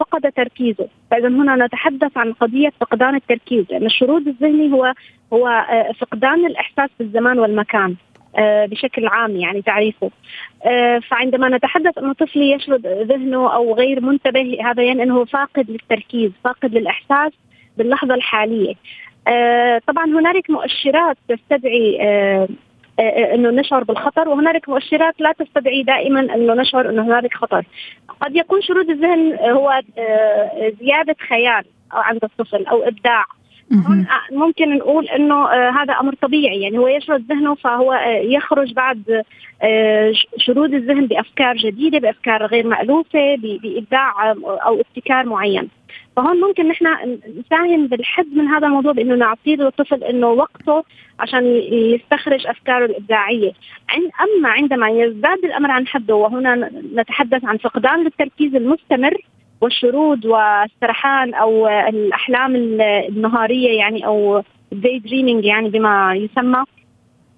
فقد 0.00 0.32
تركيزه. 0.32 0.88
فإذا 1.10 1.28
هنا 1.28 1.66
نتحدث 1.66 2.16
عن 2.16 2.32
قضية 2.32 2.72
فقدان 2.80 3.14
التركيز. 3.14 3.64
لأن 3.70 3.86
الشرود 3.86 4.28
الذهني 4.28 4.72
هو 4.72 4.94
هو 5.32 5.48
آه، 5.48 5.92
فقدان 5.92 6.46
الإحساس 6.46 6.90
بالزمان 6.98 7.38
والمكان 7.38 7.94
آه، 8.38 8.66
بشكل 8.66 9.06
عام 9.06 9.36
يعني 9.36 9.62
تعريفه. 9.62 10.10
آه، 10.66 10.98
فعندما 10.98 11.48
نتحدث 11.48 11.98
انه 11.98 12.12
طفل 12.12 12.42
يشرد 12.42 12.86
ذهنه 12.86 13.54
أو 13.54 13.74
غير 13.74 14.00
منتبه 14.00 14.58
هذا 14.64 14.82
يعني 14.82 15.02
أنه 15.02 15.24
فاقد 15.24 15.70
للتركيز 15.70 16.30
فاقد 16.44 16.74
للإحساس 16.74 17.32
باللحظة 17.76 18.14
الحالية. 18.14 18.74
طبعا 19.86 20.04
هنالك 20.04 20.50
مؤشرات 20.50 21.16
تستدعي 21.28 21.98
إنه 23.00 23.50
نشعر 23.50 23.84
بالخطر 23.84 24.28
وهنالك 24.28 24.68
مؤشرات 24.68 25.14
لا 25.20 25.32
تستدعي 25.32 25.82
دائما 25.82 26.20
إنه 26.20 26.54
نشعر 26.54 26.90
إنه 26.90 27.02
هنالك 27.02 27.34
خطر. 27.34 27.64
قد 28.20 28.36
يكون 28.36 28.62
شرود 28.62 28.90
الذهن 28.90 29.38
هو 29.50 29.82
آه، 29.98 30.72
زيادة 30.80 31.16
خيال 31.28 31.64
عند 31.92 32.24
الطفل 32.24 32.66
أو 32.66 32.82
إبداع 32.82 33.24
ممكن 34.32 34.76
نقول 34.76 35.08
إنه 35.08 35.46
هذا 35.50 35.92
أمر 35.92 36.14
طبيعي. 36.14 36.60
يعني 36.60 36.78
هو 36.78 36.88
يشرد 36.88 37.24
ذهنه 37.28 37.54
فهو 37.54 37.94
يخرج 38.22 38.72
بعد 38.72 39.22
شرود 40.36 40.74
الذهن 40.74 41.06
بأفكار 41.06 41.56
جديدة 41.56 41.98
بأفكار 41.98 42.46
غير 42.46 42.66
مألوفة 42.66 43.36
بإبداع 43.36 44.30
أو 44.44 44.80
ابتكار 44.80 45.26
معين. 45.26 45.68
فهون 46.16 46.40
ممكن 46.40 46.68
نحن 46.68 46.86
نساهم 47.38 47.86
بالحد 47.86 48.26
من 48.32 48.46
هذا 48.48 48.66
الموضوع 48.66 48.92
بإنه 48.92 49.14
نعطيه 49.14 49.56
للطفل 49.56 50.04
إنه 50.04 50.28
وقته 50.28 50.84
عشان 51.20 51.46
يستخرج 51.72 52.46
أفكاره 52.46 52.84
الإبداعية. 52.84 53.52
أما 53.96 54.48
عندما 54.48 54.90
يزداد 54.90 55.44
الأمر 55.44 55.70
عن 55.70 55.86
حده 55.86 56.14
وهنا 56.14 56.70
نتحدث 56.94 57.44
عن 57.44 57.56
فقدان 57.56 58.04
للتركيز 58.04 58.54
المستمر 58.54 59.16
والشرود 59.60 60.26
والسرحان 60.26 61.34
أو 61.34 61.68
الأحلام 61.68 62.56
النهارية 63.08 63.78
يعني 63.78 64.06
أو 64.06 64.42
ال 64.72 64.98
daydreaming 64.98 65.44
يعني 65.44 65.68
بما 65.68 66.14
يسمى. 66.14 66.64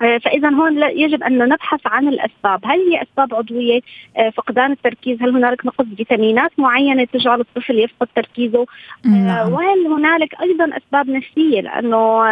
فإذا 0.00 0.50
هون 0.50 0.82
يجب 0.82 1.22
أن 1.22 1.38
نبحث 1.38 1.80
عن 1.86 2.08
الأسباب، 2.08 2.60
هل 2.64 2.78
هي 2.80 3.02
أسباب 3.02 3.34
عضوية 3.34 3.80
آه، 4.16 4.30
فقدان 4.30 4.72
التركيز؟ 4.72 5.22
هل 5.22 5.36
هنالك 5.36 5.66
نقص 5.66 5.84
فيتامينات 5.96 6.50
معينة 6.58 7.04
تجعل 7.04 7.40
الطفل 7.40 7.78
يفقد 7.78 8.08
تركيزه؟ 8.16 8.66
آه، 9.06 9.08
نعم. 9.08 9.52
وهل 9.52 9.86
هنالك 9.86 10.40
أيضا 10.42 10.76
أسباب 10.76 11.10
نفسية 11.10 11.60
لأنه 11.60 12.26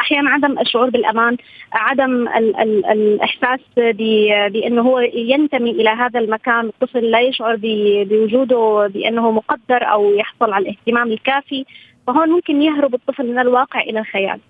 أحيانا 0.00 0.30
عدم 0.30 0.58
الشعور 0.58 0.90
بالأمان، 0.90 1.36
عدم 1.72 2.28
ال 2.28 2.56
ال 2.56 2.86
الإحساس 2.86 3.60
بأنه 4.52 4.82
هو 4.82 4.98
ينتمي 5.14 5.70
إلى 5.70 5.90
هذا 5.90 6.20
المكان، 6.20 6.66
الطفل 6.66 7.10
لا 7.10 7.20
يشعر 7.20 7.56
بوجوده 7.62 8.90
بأنه 8.94 9.30
مقدر 9.30 9.92
أو 9.92 10.14
يحصل 10.14 10.52
على 10.52 10.62
الاهتمام 10.62 11.12
الكافي، 11.12 11.64
فهون 12.06 12.28
ممكن 12.28 12.62
يهرب 12.62 12.94
الطفل 12.94 13.26
من 13.26 13.38
الواقع 13.38 13.80
إلى 13.80 14.00
الخيال 14.00 14.40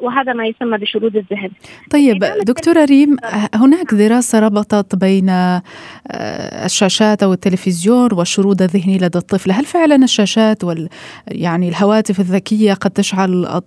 وهذا 0.00 0.32
ما 0.32 0.46
يسمى 0.46 0.78
بشرود 0.78 1.16
الذهن. 1.16 1.50
طيب 1.90 2.18
دكتورة 2.42 2.84
ريم 2.84 3.16
هناك 3.54 3.94
دراسة 3.94 4.38
ربطت 4.38 4.96
بين 4.96 5.28
آه، 5.28 5.62
الشاشات 6.64 7.22
أو 7.22 7.32
التلفزيون 7.32 8.08
والشرود 8.12 8.62
الذهني 8.62 8.98
لدى 8.98 9.18
الطفل. 9.18 9.50
هل 9.50 9.64
فعلا 9.64 9.96
الشاشات 10.04 10.64
وال 10.64 10.88
يعني 11.28 11.68
الهواتف 11.68 12.20
الذكية 12.20 12.74
قد 12.74 12.90
تجعل 12.90 13.60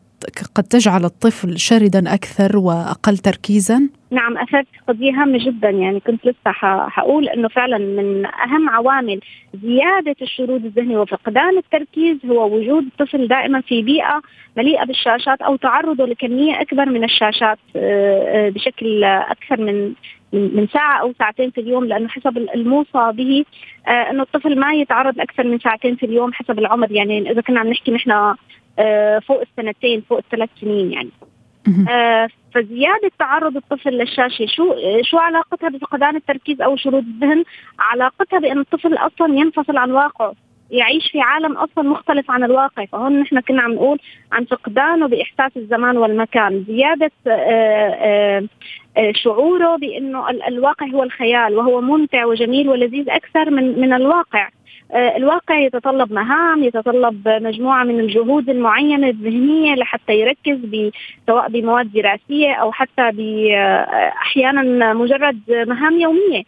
قد 0.56 0.64
تجعل 0.64 1.06
الطفل 1.06 1.60
شردا 1.60 2.14
أكثر 2.14 2.58
وأقل 2.58 3.18
تركيزا؟ 3.18 3.90
نعم 4.12 4.38
أثرت 4.38 4.68
قضية 4.88 5.12
هامة 5.12 5.46
جدا. 5.46 5.70
يعني 5.70 6.00
كنت 6.00 6.26
لسه 6.26 6.52
حقول 6.90 7.30
إنه 7.30 7.48
فعلا 7.48 7.78
من 7.78 8.26
أهم 8.26 8.70
عوامل 8.70 9.20
زيادة 9.64 10.16
الشرود 10.22 10.66
الذهني 10.66 10.98
وفقدان 10.98 11.58
التركيز 11.58 12.18
هو 12.26 12.56
وجود 12.56 12.84
الطفل 12.84 13.28
دائما 13.28 13.62
في 13.62 13.82
بيئة 13.82 14.22
مليئة 14.58 14.84
بالشاشات 14.84 15.42
أو 15.42 15.56
تعرضه 15.56 16.06
لكمية 16.06 16.62
أكبر 16.62 16.86
من 16.86 17.04
الشاشات 17.04 17.60
آه، 17.76 18.48
آه، 18.48 18.50
بشكل 18.50 19.04
أكثر 19.04 19.62
من 19.62 19.94
من 20.34 20.68
ساعة 20.68 21.02
أو 21.02 21.14
ساعتين 21.20 21.52
في 21.52 21.62
اليوم 21.62 21.86
لأنه 21.86 22.08
حسب 22.08 22.38
الموصى 22.38 23.12
به 23.12 23.46
آه 23.88 24.12
أنه 24.12 24.24
الطفل 24.24 24.60
ما 24.60 24.74
يتعرض 24.74 25.20
أكثر 25.20 25.44
من 25.44 25.60
ساعتين 25.60 25.96
في 25.96 26.06
اليوم 26.06 26.34
حسب 26.34 26.60
العمر. 26.60 26.92
يعني 26.92 27.32
إذا 27.32 27.42
كنا 27.42 27.60
عم 27.60 27.68
نحكي 27.68 27.92
نحن 27.92 28.36
آه 28.80 29.20
فوق 29.20 29.42
السنتين 29.42 30.02
فوق 30.02 30.18
الثلاث 30.18 30.50
سنين 30.62 30.92
يعني. 30.92 31.10
آه 31.90 32.28
فزيادة 32.54 33.12
تعرض 33.20 33.58
الطفل 33.58 33.90
للشاشة 33.90 34.46
شو 34.46 34.76
شو 35.02 35.18
علاقتها 35.18 35.70
بفقدان 35.70 36.16
التركيز 36.16 36.62
أو 36.62 36.76
شرود 36.76 37.06
الذهن؟ 37.08 37.44
علاقتها 37.80 38.40
بأن 38.40 38.60
الطفل 38.60 38.94
أصلا 38.94 39.36
ينفصل 39.36 39.78
عن 39.78 39.92
واقعه. 39.92 40.34
يعيش 40.72 41.12
في 41.12 41.22
عالم 41.22 41.58
أصلا 41.58 41.90
مختلف 41.90 42.32
عن 42.32 42.44
الواقع. 42.44 42.86
فهون 42.86 43.20
نحن 43.20 43.40
كنا 43.40 43.62
عم 43.62 43.74
نقول 43.74 44.00
عن 44.32 44.46
فقدانه 44.46 45.08
بإحساس 45.08 45.58
الزمان 45.58 45.98
والمكان 45.98 46.66
زيادة 46.68 47.12
آآ 47.28 47.32
آه، 47.32 47.90
آآ 47.90 48.48
آه، 48.98 49.12
شعوره 49.16 49.76
بإنه 49.76 50.30
الواقع 50.30 50.88
هو 50.88 51.04
الخيال 51.04 51.58
وهو 51.58 51.82
ممتع 51.82 52.26
وجميل 52.26 52.70
ولذيذ 52.70 53.10
أكثر 53.10 53.50
من 53.50 53.82
من 53.82 53.94
الواقع. 53.94 54.50
آه، 54.94 55.18
الواقع 55.18 55.60
يتطلب 55.60 56.14
مهام 56.14 56.64
يتطلب 56.64 57.28
مجموعة 57.28 57.84
من 57.84 58.00
الجهود 58.00 58.50
المعينة 58.50 59.10
الذهنية 59.10 59.76
لحتى 59.76 60.14
يركز 60.14 60.60
سواء 61.28 61.50
بمواد 61.50 61.92
دراسية 61.92 62.54
أو 62.54 62.72
حتى 62.72 63.12
أحيانا 64.22 64.94
مجرد 64.94 65.40
مهام 65.68 66.00
يومية. 66.00 66.44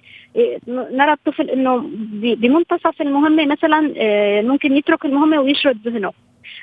نرى 0.67 1.13
الطفل 1.13 1.49
إنه 1.49 1.89
بمنتصف 2.13 3.01
المهمة 3.01 3.45
مثلا 3.45 3.93
ممكن 4.41 4.77
يترك 4.77 5.05
المهمة 5.05 5.39
ويشرد 5.39 5.87
ذهنه. 5.87 6.11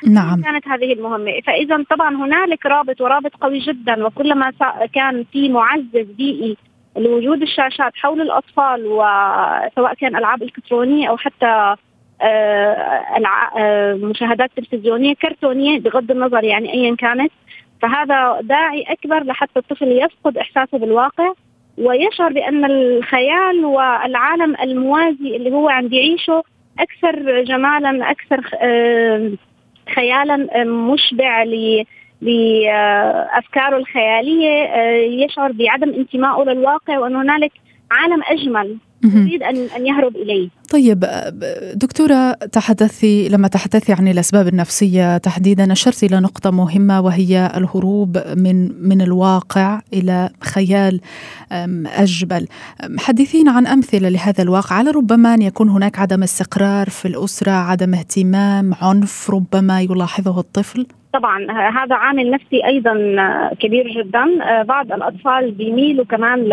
نعم. 0.06 0.42
كانت 0.42 0.68
هذه 0.68 0.92
المهمة. 0.92 1.40
فإذا 1.46 1.84
طبعا 1.90 2.16
هنالك 2.16 2.66
رابط 2.66 3.00
ورابط 3.00 3.34
قوي 3.40 3.58
جدا 3.58 4.06
وكلما 4.06 4.52
كان 4.94 5.24
في 5.32 5.48
معزز 5.48 6.10
بيئي 6.16 6.56
لوجود 6.96 7.42
الشاشات 7.42 7.92
حول 7.96 8.20
الأطفال 8.20 8.86
وسواء 8.86 9.94
كان 9.94 10.16
ألعاب 10.16 10.42
إلكترونية 10.42 11.08
أو 11.08 11.16
حتى 11.16 11.76
آه، 12.22 13.24
آه، 13.58 13.94
مشاهدات 13.94 14.50
تلفزيونية 14.56 15.14
كرتونية 15.14 15.80
بغض 15.80 16.10
النظر 16.10 16.44
يعني 16.44 16.72
أيا 16.72 16.96
كانت. 16.96 17.32
فهذا 17.82 18.40
داعي 18.42 18.82
أكبر 18.82 19.24
لحتى 19.24 19.58
الطفل 19.58 19.88
يفقد 19.88 20.38
إحساسه 20.38 20.78
بالواقع. 20.78 21.32
ويشعر 21.80 22.32
بأن 22.32 22.64
الخيال 22.64 23.64
والعالم 23.64 24.56
الموازي 24.62 25.36
اللي 25.36 25.50
هو 25.50 25.68
عم 25.68 25.88
بيعيشه 25.88 26.42
أكثر 26.78 27.42
جمالا 27.42 28.10
أكثر 28.10 28.50
آه، 28.54 29.30
خيالا 29.94 30.64
مشبع 30.64 31.42
لافكاره 32.22 33.76
الخيالية 33.76 34.64
آه، 34.64 35.24
يشعر 35.24 35.52
بعدم 35.52 35.90
انتمائه 35.94 36.44
للواقع 36.44 36.98
وأن 36.98 37.16
هنالك 37.16 37.52
عالم 37.90 38.22
أجمل. 38.22 38.76
يريد 39.04 39.42
ان 39.42 39.56
أن 39.76 39.86
يهرب 39.86 40.16
إليه. 40.16 40.48
طيب 40.70 41.04
دكتورة 41.74 42.32
تحدثي 42.32 43.28
لما 43.28 43.48
تحدثي 43.48 43.92
عن 43.92 44.08
الأسباب 44.08 44.48
النفسية 44.48 45.18
تحديدا 45.18 45.72
اشرتي 45.72 46.06
إلى 46.06 46.20
نقطة 46.20 46.50
مهمة 46.50 47.00
وهي 47.00 47.52
الهروب 47.56 48.18
من 48.36 48.88
من 48.88 49.02
الواقع 49.02 49.80
إلى 49.92 50.30
خيال 50.40 51.00
اجمل. 51.86 52.48
حدثينا 52.98 53.50
عن 53.50 53.66
أمثلة 53.66 54.08
لهذا 54.08 54.42
الواقع 54.42 54.76
على 54.76 54.90
ربما 54.90 55.34
أن 55.34 55.42
يكون 55.42 55.68
هناك 55.68 55.98
عدم 55.98 56.22
استقرار 56.22 56.90
في 56.90 57.08
الأسرة، 57.08 57.52
عدم 57.52 57.94
اهتمام، 57.94 58.74
عنف 58.74 59.30
ربما 59.30 59.80
يلاحظه 59.80 60.40
الطفل. 60.40 60.86
طبعا 61.12 61.50
هذا 61.70 61.94
عامل 61.94 62.30
نفسي 62.30 62.66
أيضا 62.66 62.94
كبير 63.60 63.88
جدا. 63.88 64.24
بعض 64.62 64.92
الأطفال 64.92 65.50
بيميلوا 65.50 66.04
كمان 66.04 66.44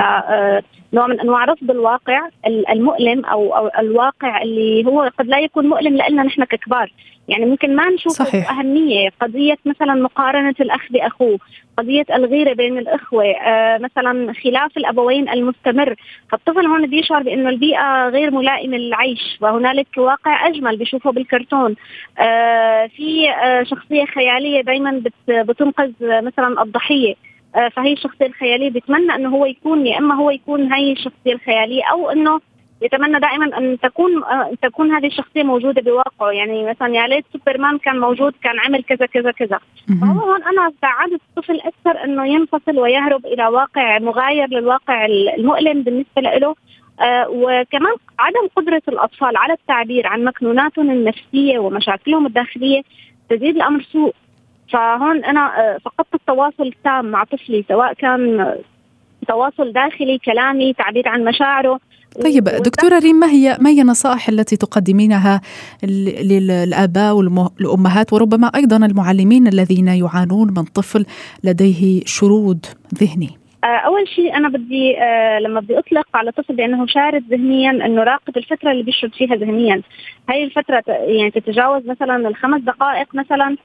لنوع 0.94 1.08
من 1.08 1.20
أنواع 1.20 1.46
رفض 1.46 1.72
الواقع 1.72 2.30
المؤلم 2.48 3.26
أو 3.26 3.58
أو 3.58 3.70
الواقع 3.80 4.42
اللي 4.42 4.86
هو 4.86 5.12
قد 5.20 5.28
لا 5.28 5.40
يكون 5.40 5.68
مؤلم 5.68 5.98
لنا 6.10 6.24
نحن 6.24 6.44
ككبار. 6.44 6.92
يعني 7.28 7.46
ممكن 7.46 7.76
ما 7.76 7.90
نشوف 7.90 8.12
صحيح. 8.14 8.52
أهمية. 8.52 9.10
قضية 9.22 9.58
مثلا 9.66 9.94
مقارنة 9.94 10.56
الأخ 10.62 10.82
بأخوه 10.92 11.40
قضية 11.78 12.06
الغيرة 12.14 12.54
بين 12.54 12.78
الإخوة 12.78 13.26
آه 13.26 13.78
مثلا 13.78 14.34
خلاف 14.44 14.78
الأبوين 14.78 15.30
المستمر. 15.30 15.96
فالطفل 16.32 16.66
هون 16.66 16.88
بيشعر 16.88 17.24
بأنه 17.24 17.50
البيئة 17.50 18.10
غير 18.10 18.32
ملائمة 18.32 18.78
للعيش 18.78 19.38
وهنالك 19.42 19.88
واقع 19.98 20.48
أجمل 20.48 20.78
بيشوفه 20.78 21.12
بالكرتون. 21.12 21.76
آه 22.20 22.88
في 22.88 23.30
آه 23.30 23.64
شخصية 23.64 24.06
خيالية 24.06 24.62
دايما 24.62 25.02
بتنقذ 25.28 25.92
مثلا 26.02 26.62
الضحية. 26.64 27.16
آه 27.56 27.70
فهي 27.70 27.94
الشخصية 27.94 28.26
الخيالية 28.26 28.70
بتمنى 28.70 29.16
أنه 29.16 29.30
هو 29.30 29.46
يكون 29.46 29.88
يا 29.88 29.98
إما 29.98 30.16
هو 30.16 30.30
يكون 30.30 30.74
هي 30.74 30.92
الشخصية 30.92 31.34
الخيالية 31.34 31.84
أو 31.92 32.10
أنه 32.12 32.40
يتمنى 32.82 33.20
دائما 33.20 33.58
أن 33.58 33.80
تكون 33.80 34.24
أن 34.24 34.58
تكون 34.62 34.92
هذه 34.92 35.08
الشخصية 35.08 35.44
موجودة 35.44 35.82
بواقعه. 35.82 36.32
يعني 36.32 36.70
مثلا 36.70 36.96
يا 36.96 37.08
ليت 37.08 37.26
سوبرمان 37.34 37.78
كان 37.78 38.00
موجود 38.00 38.34
كان 38.44 38.60
عمل 38.60 38.84
كذا 38.84 39.06
كذا 39.06 39.32
كذا. 39.32 39.60
فهو 40.02 40.20
هون 40.20 40.44
أنا 40.44 40.72
ساعدت 40.82 41.22
الطفل 41.30 41.60
أكثر 41.60 42.04
أنه 42.04 42.28
ينفصل 42.28 42.80
ويهرب 42.80 43.26
إلى 43.26 43.48
واقع 43.48 44.00
مغاير 44.00 44.48
للواقع 44.50 45.06
المؤلم 45.06 45.82
بالنسبة 45.82 46.22
له. 46.22 46.56
آه 47.02 47.30
وكمان 47.30 47.94
عدم 48.20 48.48
قدرة 48.56 48.82
الأطفال 48.88 49.38
على 49.38 49.54
التعبير 49.54 50.08
عن 50.08 50.24
مكنوناتهم 50.24 50.92
النفسية 50.92 51.60
ومشاكلهم 51.60 52.26
الداخلية 52.26 52.82
تزيد 53.30 53.56
الأمر 53.56 53.82
سوء. 53.82 54.14
فهون 54.74 55.26
أنا 55.26 55.60
آه 55.60 55.78
فقدت 55.78 56.14
التواصل 56.14 56.64
التام 56.64 57.06
مع 57.06 57.24
طفلي 57.24 57.66
سواء 57.68 57.94
كان 57.94 58.56
تواصل 59.28 59.72
داخلي 59.72 60.18
كلامي 60.18 60.74
تعبير 60.74 61.08
عن 61.08 61.24
مشاعره. 61.24 61.80
طيب 62.24 62.44
دكتورة 62.44 63.00
ريم 63.00 63.16
ما 63.16 63.28
هي 63.28 63.58
ما 63.62 63.70
هي 63.70 63.82
النصائح 63.82 64.30
التي 64.30 64.58
تقدمينها 64.58 65.42
للآباء 65.84 67.16
والأمهات 67.16 68.14
وربما 68.14 68.48
أيضا 68.56 68.78
المعلمين 68.78 69.48
الذين 69.48 69.88
يعانون 69.88 70.48
من 70.48 70.64
طفل 70.64 71.06
لديه 71.44 72.02
شرود 72.06 72.66
ذهني؟ 72.96 73.30
آه، 73.64 73.68
أول 73.68 74.08
شيء 74.08 74.38
أنا 74.38 74.50
بدي 74.50 74.98
آه 75.02 75.40
لما 75.40 75.60
بدي 75.60 75.80
أطلق 75.80 76.08
على 76.14 76.32
طفل 76.32 76.56
بأنه 76.56 76.86
شارد 76.88 77.24
ذهنيا 77.30 77.72
إنه 77.72 78.04
راقب 78.04 78.38
الفترة 78.38 78.72
اللي 78.72 78.84
بيشرد 78.84 79.14
فيها 79.14 79.36
ذهنيا 79.36 79.82
هاي 80.30 80.44
الفترة 80.44 80.84
يعني 80.88 81.32
تتجاوز 81.32 81.86
مثلا 81.86 82.28
الخمس 82.28 82.62
دقائق 82.62 83.16
مثلا 83.16 83.58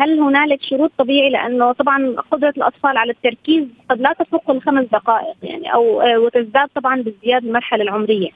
هل 0.00 0.20
هنالك 0.20 0.62
شروط؟ 0.62 0.92
طبيعي 0.98 1.30
لأنه 1.30 1.72
طبعا 1.72 2.16
قدرة 2.30 2.54
الأطفال 2.56 2.96
على 2.96 3.12
التركيز 3.12 3.64
قد 3.90 4.00
لا 4.00 4.12
تفوق 4.12 4.50
الخمس 4.50 4.84
دقائق 4.84 5.36
يعني 5.42 5.74
أو 5.74 6.00
آه، 6.00 6.18
وتزداد 6.18 6.68
طبعا 6.74 7.02
بازدياد 7.02 7.44
المرحلة 7.44 7.82
العمرية. 7.82 8.30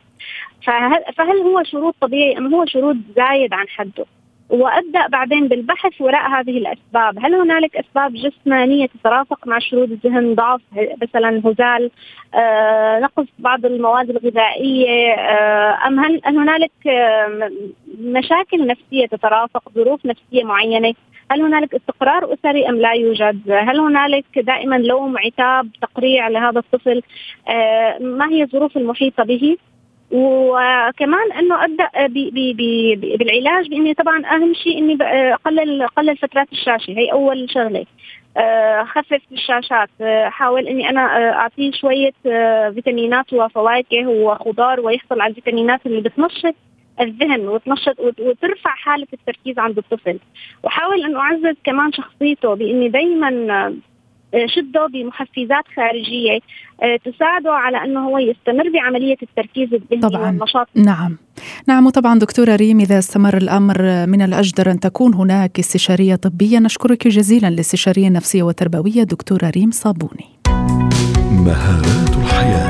فهل, 0.66 1.04
فهل 1.16 1.36
هو 1.36 1.62
شروط 1.62 1.94
طبيعي 2.00 2.38
أم 2.38 2.54
هو 2.54 2.66
شروط 2.66 2.96
زايد 3.16 3.52
عن 3.52 3.68
حده؟ 3.68 4.06
وأبدأ 4.50 5.06
بعدين 5.06 5.48
بالبحث 5.48 6.00
وراء 6.00 6.30
هذه 6.30 6.58
الأسباب، 6.58 7.18
هل 7.24 7.34
هنالك 7.34 7.76
أسباب 7.76 8.14
جسمانية 8.14 8.86
تترافق 8.86 9.46
مع 9.46 9.58
شرود 9.58 9.90
الذهن 9.90 10.34
ضعف 10.34 10.60
مثلا 11.02 11.42
هزال 11.44 11.90
آه، 12.34 12.98
نقص 12.98 13.26
بعض 13.38 13.66
المواد 13.66 14.10
الغذائية 14.10 15.12
آه، 15.12 15.86
أم 15.86 16.00
هل 16.00 16.20
هنالك 16.26 16.70
آه، 16.86 17.50
مشاكل 18.00 18.66
نفسية 18.66 19.06
تترافق 19.06 19.62
ظروف 19.74 20.06
نفسية 20.06 20.44
معينة؟ 20.44 20.94
هل 21.30 21.42
هنالك 21.42 21.74
استقرار 21.74 22.34
أسري 22.34 22.68
أم 22.68 22.76
لا 22.76 22.92
يوجد؟ 22.92 23.50
هل 23.50 23.80
هنالك 23.80 24.38
دائما 24.38 24.76
لوم 24.76 25.18
عتاب 25.18 25.68
تقريع 25.82 26.28
لهذا 26.28 26.58
الطفل؟ 26.58 27.02
آه، 27.48 27.98
ما 27.98 28.28
هي 28.28 28.42
الظروف 28.42 28.76
المحيطة 28.76 29.24
به؟ 29.24 29.56
وكمان 30.10 31.32
إنه 31.38 31.64
أبدأ 31.64 32.06
بي 32.06 32.30
بي 32.30 32.54
بي 32.54 33.16
بالعلاج 33.16 33.68
بإني 33.68 33.94
طبعا 33.94 34.26
أهم 34.26 34.54
شيء 34.54 34.78
إني 34.78 34.98
اقلل 35.34 35.82
أقلل 35.82 36.16
فترات 36.16 36.52
الشاشة. 36.52 36.90
هي 36.90 37.12
أول 37.12 37.50
شغلة. 37.50 37.86
آه، 38.36 38.84
خفف 38.84 39.20
الشاشات. 39.32 39.88
آه، 40.00 40.28
حاول 40.28 40.68
إني 40.68 40.88
أنا 40.90 41.00
آه، 41.00 41.32
أعطيه 41.32 41.72
شوية 41.72 42.12
فيتامينات 42.74 43.32
وفواكه 43.32 44.06
وخضار 44.06 44.80
ويحصل 44.80 45.20
على 45.20 45.30
الفيتامينات 45.30 45.86
اللي 45.86 46.00
بتنشط 46.00 46.54
الذهن 47.00 47.48
وتنشط 47.48 48.00
وترفع 48.00 48.70
حالة 48.70 49.06
التركيز 49.12 49.58
عند 49.58 49.78
الطفل. 49.78 50.18
وحاول 50.62 51.04
إنه 51.04 51.20
أعزز 51.20 51.56
كمان 51.64 51.92
شخصيته 51.92 52.54
بإني 52.54 52.88
دائما 52.88 53.30
شده 54.46 54.86
بمحفزات 54.86 55.64
خارجية 55.76 56.38
آه، 56.82 56.96
تساعده 56.96 57.52
على 57.52 57.84
إنه 57.84 58.08
هو 58.08 58.18
يستمر 58.18 58.70
بعملية 58.74 59.16
التركيز 59.22 59.74
الذهني 59.74 60.00
طبعا. 60.00 60.26
والنشاط. 60.26 60.68
نعم. 60.74 61.16
نعم 61.68 61.86
وطبعا 61.86 62.18
دكتورة 62.18 62.56
ريم 62.56 62.80
إذا 62.80 62.98
استمر 62.98 63.36
الأمر 63.36 64.06
من 64.06 64.22
الأجدر 64.22 64.70
أن 64.70 64.80
تكون 64.80 65.14
هناك 65.14 65.58
استشارية 65.58 66.14
طبية 66.14 66.58
نشكرك 66.58 67.08
جزيلا 67.08 67.50
للاستشاريه 67.50 68.08
النفسيه 68.08 68.42
والتربويه 68.42 69.02
دكتورة 69.02 69.50
ريم 69.50 69.70
صابوني. 69.70 70.26
مهارات 71.30 72.16
الحياة. 72.16 72.69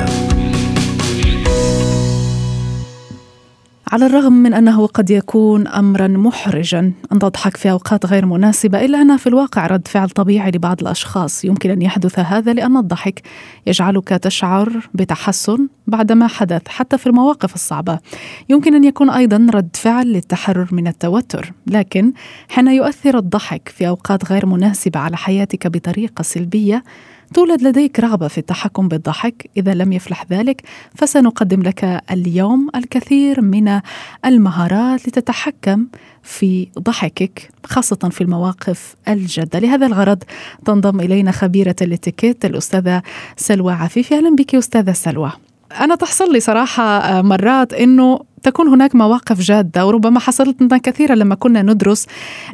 على 3.91 4.05
الرغم 4.05 4.33
من 4.33 4.53
أنه 4.53 4.87
قد 4.87 5.09
يكون 5.09 5.67
امرا 5.67 6.07
محرجا 6.07 6.91
أن 7.11 7.19
تضحك 7.19 7.57
في 7.57 7.71
أوقات 7.71 8.05
غير 8.05 8.25
مناسبة 8.25 8.85
إلا 8.85 9.01
انها 9.01 9.17
في 9.17 9.27
الواقع 9.27 9.67
رد 9.67 9.87
فعل 9.87 10.09
طبيعي 10.09 10.51
لبعض 10.51 10.81
الأشخاص. 10.81 11.45
يمكن 11.45 11.69
أن 11.69 11.81
يحدث 11.81 12.19
هذا 12.19 12.53
لأن 12.53 12.77
الضحك 12.77 13.21
يجعلك 13.67 14.07
تشعر 14.07 14.89
بتحسن 14.93 15.67
بعدما 15.87 16.27
حدث 16.27 16.67
حتى 16.67 16.97
في 16.97 17.07
المواقف 17.07 17.55
الصعبة. 17.55 17.99
يمكن 18.49 18.75
أن 18.75 18.83
يكون 18.83 19.09
أيضا 19.09 19.47
رد 19.53 19.75
فعل 19.75 20.07
للتحرر 20.07 20.67
من 20.71 20.87
التوتر. 20.87 21.53
لكن 21.67 22.13
حين 22.49 22.67
يؤثر 22.67 23.17
الضحك 23.17 23.69
في 23.69 23.87
أوقات 23.87 24.31
غير 24.31 24.45
مناسبة 24.45 24.99
على 24.99 25.17
حياتك 25.17 25.67
بطريقة 25.67 26.21
سلبية 26.21 26.83
تولد 27.33 27.61
لديك 27.61 27.99
رغبة 27.99 28.27
في 28.27 28.37
التحكم 28.37 28.87
بالضحك. 28.87 29.49
إذا 29.57 29.73
لم 29.73 29.93
يفلح 29.93 30.25
ذلك 30.31 30.61
فسنقدم 30.95 31.61
لك 31.61 32.01
اليوم 32.11 32.69
الكثير 32.75 33.41
من 33.41 33.79
المهارات 34.25 35.07
لتتحكم 35.07 35.87
في 36.23 36.67
ضحكك 36.79 37.49
خاصة 37.65 38.09
في 38.11 38.21
المواقف 38.21 38.95
الجادة. 39.07 39.59
لهذا 39.59 39.85
الغرض 39.85 40.23
تنضم 40.65 40.99
إلينا 40.99 41.31
خبيرة 41.31 41.75
الاتيكيت 41.81 42.45
الأستاذة 42.45 43.01
سلوى 43.37 43.73
عفيفي. 43.73 44.15
أهلا 44.15 44.35
بك 44.35 44.55
أستاذة 44.55 44.91
سلوى. 44.91 45.31
أنا 45.79 45.95
تحصل 45.95 46.33
لي 46.33 46.39
صراحة 46.39 47.21
مرات 47.21 47.73
إنه 47.73 48.19
تكون 48.43 48.67
هناك 48.67 48.95
مواقف 48.95 49.39
جادة 49.39 49.87
وربما 49.87 50.19
حصلت 50.19 50.61
لنا 50.61 50.77
كثيرا 50.77 51.15
لما 51.15 51.35
كنا 51.35 51.61
ندرس 51.61 52.07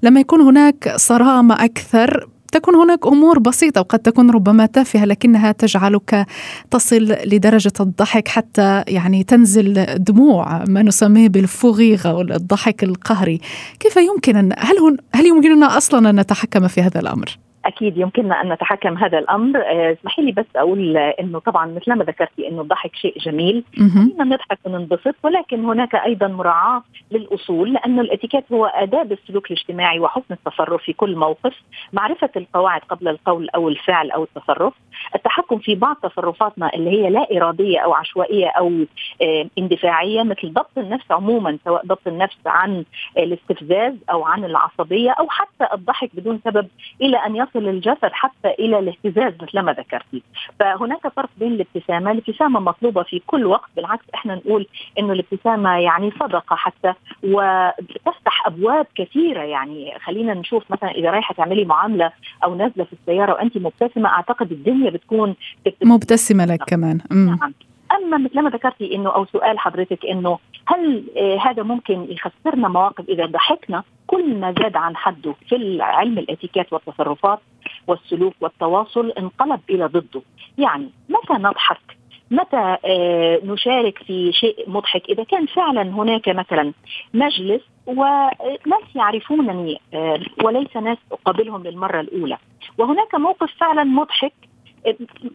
لما 0.03 0.19
يكون 0.19 0.41
هناك 0.41 0.93
صرامة 0.95 1.65
أكثر. 1.65 2.27
تكون 2.51 2.75
هناك 2.75 3.07
أمور 3.07 3.39
بسيطة 3.39 3.81
وقد 3.81 3.99
تكون 3.99 4.29
ربما 4.31 4.65
تافهة 4.65 5.05
لكنها 5.05 5.51
تجعلك 5.51 6.25
تصل 6.71 7.15
لدرجة 7.25 7.73
الضحك 7.79 8.27
حتى 8.27 8.83
يعني 8.87 9.23
تنزل 9.23 9.85
دموع 9.95 10.63
ما 10.67 10.83
نسميه 10.83 11.29
بالفوغيغ 11.29 12.09
أو 12.09 12.21
الضحك 12.21 12.83
القهري. 12.83 13.41
كيف 13.79 13.97
يمكن 13.97 14.37
هل 14.37 14.53
هل, 14.57 14.97
هل 15.15 15.25
يمكننا 15.25 15.77
أصلا 15.77 16.09
أن 16.09 16.19
نتحكم 16.19 16.67
في 16.67 16.81
هذا 16.81 16.99
الأمر؟ 16.99 17.37
أكيد 17.67 17.97
يمكننا 17.97 18.41
أن 18.41 18.53
نتحكم 18.53 18.97
هذا 18.97 19.19
الأمر. 19.19 19.59
آه، 19.61 19.91
اسمحي 19.93 20.21
لي 20.21 20.31
بس 20.31 20.45
أقول 20.55 20.97
إنه 20.97 21.39
طبعا 21.39 21.65
مثل 21.65 21.93
ما 21.93 22.03
ذكرتي 22.05 22.47
إنه 22.47 22.61
الضحك 22.61 22.95
شيء 22.95 23.19
جميل. 23.19 23.63
خلينا 23.93 24.23
نضحك 24.23 24.59
وننبسط 24.65 25.15
ولكن 25.23 25.65
هناك 25.65 25.95
أيضا 25.95 26.27
مراعاة 26.27 26.83
للأصول 27.11 27.73
لأنه 27.73 28.01
الاتيكيت 28.01 28.43
هو 28.51 28.65
اداب 28.65 29.11
السلوك 29.11 29.51
الاجتماعي 29.51 29.99
وحسن 29.99 30.33
التصرف 30.33 30.81
في 30.83 30.93
كل 30.93 31.15
موقف. 31.15 31.53
معرفة 31.93 32.29
القواعد 32.35 32.81
قبل 32.81 33.07
القول 33.07 33.49
أو 33.49 33.69
الفعل 33.69 34.11
أو 34.11 34.23
التصرف. 34.23 34.73
التحكم 35.15 35.57
في 35.57 35.75
بعض 35.75 35.95
تصرفاتنا 35.95 36.73
اللي 36.73 36.89
هي 36.89 37.09
لا 37.09 37.27
إرادية 37.37 37.79
أو 37.79 37.93
عشوائية 37.93 38.47
أو 38.47 38.85
آه، 39.21 39.47
اندفاعية 39.57 40.23
مثل 40.23 40.53
ضبط 40.53 40.77
النفس 40.77 41.11
عموما 41.11 41.57
سواء 41.65 41.85
ضبط 41.85 42.07
النفس 42.07 42.37
عن 42.45 42.85
الاستفزاز 43.17 43.93
أو 44.11 44.23
عن 44.23 44.45
العصبية 44.45 45.11
أو 45.11 45.27
حتى 45.29 45.67
الضحك 45.73 46.09
بدون 46.13 46.39
سبب 46.45 46.67
إلى 47.01 47.17
أن 47.17 47.35
يصل 47.35 47.67
الجسد 47.67 48.11
حتى 48.11 48.49
إلى 48.59 48.79
الاهتزاز 48.79 49.33
مثل 49.41 49.59
ما 49.59 49.73
ذكرتي 49.73 50.23
فهناك 50.59 51.07
فرق 51.07 51.29
بين 51.37 51.51
الابتسامة 51.51 52.11
الابتسامة 52.11 52.59
مطلوبة 52.59 53.03
في 53.03 53.21
كل 53.27 53.45
وقت 53.45 53.69
بالعكس 53.75 54.05
إحنا 54.15 54.35
نقول 54.35 54.67
إنه 54.99 55.13
الابتسامة 55.13 55.77
يعني 55.77 56.11
صدقة 56.19 56.55
حتى 56.55 56.93
وتفتح 57.23 58.47
أبواب 58.47 58.87
كثيرة. 58.95 59.41
يعني 59.41 59.93
خلينا 59.99 60.33
نشوف 60.33 60.71
مثلا 60.71 60.91
إذا 60.91 61.09
رايحة 61.09 61.33
تعملي 61.33 61.65
معاملة 61.65 62.11
أو 62.43 62.55
نازلة 62.55 62.83
في 62.83 62.93
السيارة 62.93 63.33
وانت 63.33 63.57
مبتسمة 63.57 64.09
أعتقد 64.09 64.51
الدنيا 64.51 64.89
بتكون 64.97 65.35
مبتسمة 65.83 66.45
لك 66.45 66.63
كمان. 66.67 66.99
نعم. 67.11 67.53
أما 67.91 68.17
مثل 68.17 68.41
ما 68.41 68.49
ذكرتي 68.49 68.95
إنه 68.95 69.09
أو 69.09 69.25
سؤال 69.25 69.59
حضرتك 69.59 70.05
إنه 70.05 70.39
هل 70.65 71.03
آه 71.17 71.37
هذا 71.37 71.63
ممكن 71.63 72.07
يخسرنا 72.09 72.67
مواقف 72.67 73.09
إذا 73.09 73.25
ضحكنا؟ 73.25 73.83
كل 74.07 74.35
ما 74.35 74.53
زاد 74.59 74.75
عن 74.75 74.95
حده 74.95 75.35
في 75.49 75.77
علم 75.81 76.17
الاتيكيت 76.17 76.73
والتصرفات 76.73 77.39
والسلوك 77.87 78.33
والتواصل 78.41 79.11
انقلب 79.11 79.59
إلى 79.69 79.85
ضده. 79.85 80.21
يعني 80.57 80.89
متى 81.09 81.33
نضحك؟ 81.33 81.97
متى 82.31 82.77
آه 82.85 83.39
نشارك 83.43 83.97
في 83.97 84.31
شيء 84.31 84.69
مضحك؟ 84.69 85.09
إذا 85.09 85.23
كان 85.23 85.45
فعلا 85.45 85.81
هناك 85.81 86.29
مثلا 86.29 86.73
مجلس 87.13 87.61
وناس 87.87 88.95
يعرفونني 88.95 89.81
آه 89.93 90.19
وليس 90.43 90.77
ناس 90.77 90.97
أقابلهم 91.11 91.63
للمرة 91.63 92.01
الأولى 92.01 92.37
وهناك 92.77 93.15
موقف 93.15 93.49
فعلا 93.59 93.83
مضحك 93.83 94.33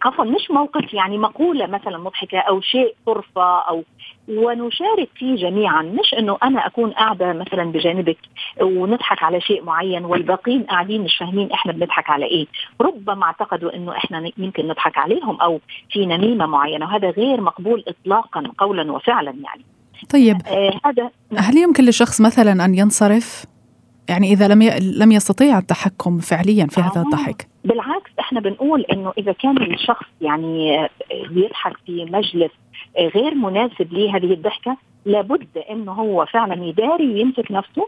عفوا 0.03 0.25
مش 0.25 0.51
موقف 0.51 0.95
يعني 0.95 1.19
مقولة 1.19 1.67
مثلا 1.67 1.99
مضحكة 1.99 2.39
أو 2.39 2.61
شيء 2.61 2.95
طرفة 3.07 3.59
أو 3.59 3.85
ونشارك 4.29 5.09
فيه 5.15 5.37
جميعا. 5.37 5.83
مش 5.83 6.15
أنه 6.19 6.39
أنا 6.43 6.67
أكون 6.67 6.91
قاعدة 6.91 7.33
مثلا 7.33 7.65
بجانبك 7.65 8.19
ونضحك 8.61 9.23
على 9.23 9.41
شيء 9.41 9.65
معين 9.65 10.05
والباقيين 10.05 10.63
قاعدين 10.63 11.03
مش 11.03 11.17
فاهمين 11.17 11.53
إحنا 11.53 11.73
بنضحك 11.73 12.11
على 12.11 12.27
إيه. 12.27 12.47
ربما 12.81 13.25
أعتقدوا 13.25 13.75
أنه 13.77 13.97
إحنا 13.97 14.31
يمكن 14.39 14.69
نضحك 14.69 14.99
عليهم 14.99 15.41
أو 15.41 15.61
في 15.91 16.07
نميمة 16.07 16.47
معينة 16.47 16.87
وهذا 16.87 17.11
غير 17.11 17.41
مقبول 17.41 17.85
إطلاقا 17.89 18.43
قولا 18.59 18.93
وفعلا 18.93 19.31
يعني. 19.31 19.65
طيب. 20.11 20.37
آه 20.47 20.81
هذا 20.85 21.11
هل 21.39 21.57
يمكن 21.57 21.85
لشخص 21.85 22.21
مثلا 22.21 22.65
أن 22.65 22.75
ينصرف؟ 22.75 23.45
يعني 24.09 24.33
إذا 24.33 24.49
لم 24.49 24.63
لم 24.99 25.13
يستطيع 25.13 25.59
التحكم 25.59 26.19
فعليا 26.19 26.67
في 26.67 26.81
هذا 26.81 27.01
آه. 27.01 27.03
الضحك. 27.03 27.52
بالعكس 27.65 28.11
إحنا 28.21 28.41
بنقول 28.41 28.81
إنه 28.81 29.13
إذا 29.19 29.33
كان 29.33 29.63
الشخص 29.63 30.07
يعني 30.21 30.89
بيضحك 31.31 31.77
في 31.87 32.05
مجلس 32.05 32.51
غير 32.99 33.35
مناسب 33.35 33.93
لهذه 33.93 34.33
الضحكة 34.33 34.77
لابد 35.05 35.59
إنه 35.71 35.93
هو 35.93 36.27
فعلا 36.27 36.65
يداري 36.65 37.13
ويمسك 37.13 37.51
نفسه 37.51 37.87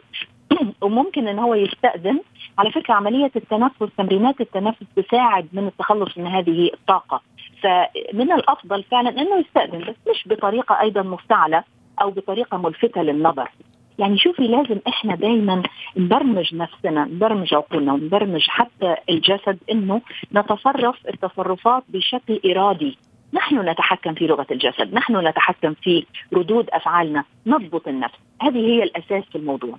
وممكن 0.83 1.29
إن 1.29 1.39
هو 1.39 1.55
يستأذن. 1.55 2.21
على 2.59 2.71
فكرة 2.71 2.95
عملية 2.95 3.31
التنفس 3.37 3.89
تمرينات 3.99 4.41
التنفس 4.41 4.87
تساعد 4.97 5.49
من 5.53 5.67
التخلص 5.67 6.19
من 6.19 6.27
هذه 6.27 6.71
الطاقة. 6.75 7.21
فمن 7.63 8.33
الأفضل 8.33 8.83
فعلا 8.83 9.11
إنه 9.11 9.37
يستأذن 9.39 9.79
بس 9.79 9.95
مش 10.11 10.29
بطريقة 10.29 10.81
أيضا 10.81 11.03
مفتعلة 11.03 11.65
أو 12.03 12.11
بطريقة 12.11 12.57
ملفتة 12.57 13.03
للنظر. 13.03 13.51
يعني 13.99 14.19
شوفي 14.19 14.43
لازم 14.43 14.79
إحنا 14.89 15.15
دايما 15.15 15.63
نبرمج 15.97 16.55
نفسنا 16.55 17.05
نبرمج 17.05 17.55
عقولنا 17.55 17.93
ونبرمج 17.93 18.43
حتى 18.49 18.95
الجسد 19.11 19.59
إنه 19.71 20.01
نتصرف 20.35 20.97
التصرفات 21.09 21.83
بشكل 21.89 22.41
إرادي. 22.51 22.99
نحن 23.33 23.69
نتحكم 23.69 24.15
في 24.15 24.27
لغة 24.27 24.47
الجسد 24.51 24.95
نحن 24.95 25.27
نتحكم 25.29 25.75
في 25.83 26.07
ردود 26.33 26.71
أفعالنا 26.71 27.25
نضبط 27.47 27.89
النفس. 27.89 28.19
هذه 28.43 28.59
هي 28.59 28.83
الأساس 28.83 29.25
في 29.33 29.39
الموضوع. 29.39 29.79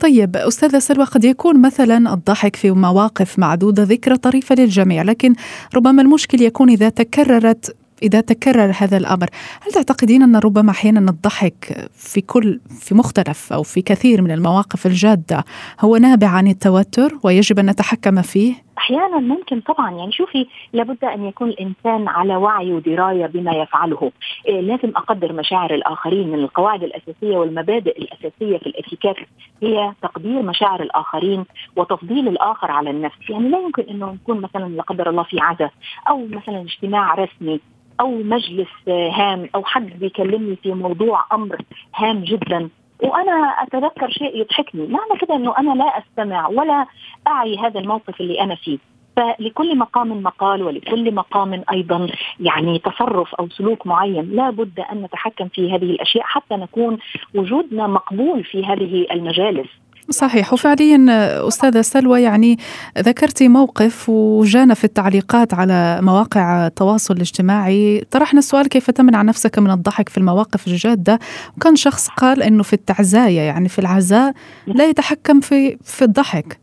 طيب 0.00 0.36
أستاذة 0.36 0.78
سلوى 0.78 1.04
قد 1.04 1.24
يكون 1.24 1.62
مثلا 1.62 2.14
الضحك 2.14 2.56
في 2.56 2.70
مواقف 2.70 3.38
معدودة 3.38 3.82
ذكرى 3.82 4.16
طريفة 4.16 4.54
للجميع 4.58 5.02
لكن 5.02 5.34
ربما 5.76 6.02
المشكل 6.02 6.42
يكون 6.42 6.70
إذا 6.70 6.88
تكررت 6.88 7.76
إذا 8.02 8.20
تكرر 8.20 8.74
هذا 8.78 8.96
الأمر 8.96 9.28
هل 9.60 9.72
تعتقدين 9.72 10.22
أن 10.22 10.36
ربما 10.36 10.70
أحيانا 10.70 11.10
الضحك 11.10 11.88
في 11.94 12.20
كل 12.20 12.60
في 12.80 12.94
مختلف 12.94 13.52
أو 13.52 13.62
في 13.62 13.82
كثير 13.82 14.22
من 14.22 14.30
المواقف 14.30 14.86
الجادة 14.86 15.44
هو 15.80 15.96
نابع 15.96 16.28
عن 16.28 16.48
التوتر 16.48 17.18
ويجب 17.22 17.58
أن 17.58 17.70
نتحكم 17.70 18.22
فيه؟ 18.22 18.65
أحيانا 18.78 19.18
ممكن 19.18 19.60
طبعا 19.60 19.90
يعني 19.90 20.12
شوفي 20.12 20.46
لابد 20.72 21.04
أن 21.04 21.24
يكون 21.24 21.48
الإنسان 21.48 22.08
على 22.08 22.36
وعي 22.36 22.72
ودراية 22.72 23.26
بما 23.26 23.52
يفعله. 23.52 24.12
إيه 24.48 24.60
لازم 24.60 24.92
أقدر 24.96 25.32
مشاعر 25.32 25.74
الآخرين 25.74 26.28
من 26.28 26.38
القواعد 26.38 26.82
الأساسية 26.82 27.36
والمبادئ 27.36 27.98
الأساسية 27.98 28.58
في 28.58 28.66
الاتيكيت 28.66 29.16
هي 29.62 29.92
تقدير 30.02 30.42
مشاعر 30.42 30.82
الآخرين 30.82 31.44
وتفضيل 31.76 32.28
الآخر 32.28 32.70
على 32.70 32.90
النفس. 32.90 33.30
يعني 33.30 33.48
لا 33.48 33.58
يمكن 33.58 33.82
إنه 33.82 34.12
نكون 34.12 34.40
مثلا 34.40 34.68
لا 34.68 34.82
قدر 34.82 35.10
الله 35.10 35.22
في 35.22 35.40
عزاء 35.40 35.72
أو 36.08 36.26
مثلا 36.26 36.60
اجتماع 36.60 37.14
رسمي 37.14 37.60
أو 38.00 38.10
مجلس 38.10 38.68
هام 38.88 39.48
أو 39.54 39.64
حد 39.64 39.98
بيكلمني 39.98 40.56
في 40.56 40.74
موضوع 40.74 41.24
أمر 41.32 41.62
هام 41.94 42.24
جدا. 42.24 42.68
وأنا 43.02 43.32
أتذكر 43.32 44.10
شيء 44.10 44.36
يضحكني. 44.36 44.86
معنى 44.86 45.20
كده 45.20 45.34
إنه 45.34 45.58
أنا 45.58 45.74
لا 45.74 45.98
أستمع 45.98 46.48
ولا 46.48 46.86
أعي 47.26 47.58
هذا 47.58 47.80
الموقف 47.80 48.20
اللي 48.20 48.40
أنا 48.40 48.54
فيه. 48.54 48.78
فلكل 49.16 49.78
مقام 49.78 50.22
مقال 50.22 50.62
ولكل 50.62 51.14
مقام 51.14 51.64
أيضا 51.72 52.06
يعني 52.40 52.78
تصرف 52.78 53.34
أو 53.34 53.48
سلوك 53.48 53.86
معين 53.86 54.30
لا 54.30 54.50
بد 54.50 54.80
أن 54.80 55.02
نتحكم 55.02 55.48
في 55.48 55.72
هذه 55.72 55.90
الأشياء 55.90 56.24
حتى 56.24 56.56
نكون 56.56 56.98
وجودنا 57.34 57.86
مقبول 57.86 58.44
في 58.44 58.64
هذه 58.64 59.06
المجالس. 59.10 59.68
صحيح. 60.10 60.52
وفعليا 60.52 61.06
أستاذة 61.48 61.80
سلوى 61.80 62.22
يعني 62.22 62.58
ذكرتي 62.98 63.48
موقف 63.48 64.08
وجانا 64.08 64.74
في 64.74 64.84
التعليقات 64.84 65.54
على 65.54 65.98
مواقع 66.02 66.66
التواصل 66.66 67.14
الاجتماعي. 67.14 68.04
طرحنا 68.10 68.38
السؤال 68.38 68.68
كيف 68.68 68.90
تمنع 68.90 69.22
نفسك 69.22 69.58
من 69.58 69.70
الضحك 69.70 70.08
في 70.08 70.18
المواقف 70.18 70.66
الجادة؟ 70.66 71.18
وكان 71.56 71.76
شخص 71.76 72.08
قال 72.08 72.42
إنه 72.42 72.62
في 72.62 72.72
التعزاية 72.72 73.40
يعني 73.40 73.68
في 73.68 73.78
العزاء 73.78 74.32
لا 74.66 74.88
يتحكم 74.88 75.40
في 75.40 75.78
في 75.84 76.02
الضحك. 76.04 76.58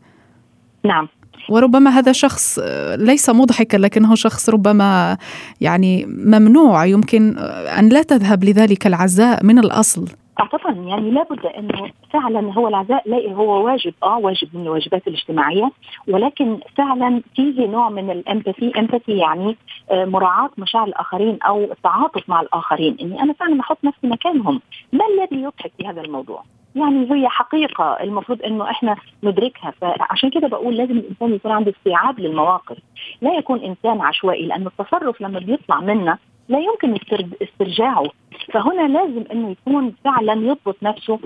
نعم. 0.84 1.08
وربما 1.48 1.90
هذا 1.90 2.12
شخص 2.12 2.58
ليس 2.96 3.30
مضحكا 3.30 3.76
لكنه 3.76 4.14
شخص 4.14 4.48
ربما 4.48 5.16
يعني 5.60 6.06
ممنوع 6.06 6.86
يمكن 6.86 7.38
أن 7.78 7.88
لا 7.88 8.02
تذهب 8.02 8.44
لذلك 8.44 8.86
العزاء 8.86 9.44
من 9.44 9.58
الأصل. 9.58 10.08
طبعا 10.42 10.74
يعني 10.74 11.10
لابد 11.10 11.46
انه 11.46 11.90
فعلا 12.12 12.52
هو 12.52 12.68
العزاء 12.68 13.02
لا 13.08 13.32
هو 13.32 13.64
واجب 13.66 13.94
آه 14.02 14.18
واجب 14.18 14.48
من 14.54 14.62
الواجبات 14.62 15.08
الاجتماعية 15.08 15.70
ولكن 16.08 16.58
فعلا 16.76 17.22
فيه 17.36 17.66
نوع 17.66 17.88
من 17.88 18.10
الإمباثي 18.10 18.72
إمباثي 18.78 19.18
يعني 19.18 19.56
آه 19.90 20.04
مراعاة 20.04 20.50
مشاعر 20.58 20.86
الآخرين 20.86 21.38
أو 21.42 21.64
التعاطف 21.64 22.28
مع 22.28 22.40
الآخرين. 22.40 22.96
إني 23.00 23.22
أنا 23.22 23.32
فعلا 23.32 23.60
أحط 23.60 23.78
نفسي 23.84 24.06
مكانهم. 24.06 24.60
ما 24.92 25.04
الذي 25.06 25.42
يضحك 25.42 25.72
في 25.78 25.86
هذا 25.86 26.00
الموضوع؟ 26.00 26.42
يعني 26.76 27.12
هي 27.12 27.28
حقيقة 27.28 27.84
المفروض 28.00 28.42
إنه 28.42 28.70
إحنا 28.70 28.96
ندركها. 29.22 29.70
فعشان 29.80 30.30
كده 30.30 30.48
بقول 30.48 30.76
لازم 30.76 30.98
الإنسان 30.98 31.34
يكون 31.34 31.52
عنده 31.52 31.72
استيعاب 31.78 32.20
للمواقف. 32.20 32.76
لا 33.22 33.34
يكون 33.34 33.60
إنسان 33.60 34.00
عشوائي 34.00 34.46
لأن 34.46 34.66
التصرف 34.66 35.20
لما 35.20 35.38
بيطلع 35.38 35.80
منا 35.80 36.18
لا 36.48 36.58
يمكن 36.58 36.98
استرجاعه. 37.42 38.10
فهنا 38.52 38.88
لازم 38.88 39.24
إنه 39.32 39.50
يكون 39.50 39.94
فعلا 40.04 40.32
يضبط 40.32 40.76
نفسه 40.82 41.18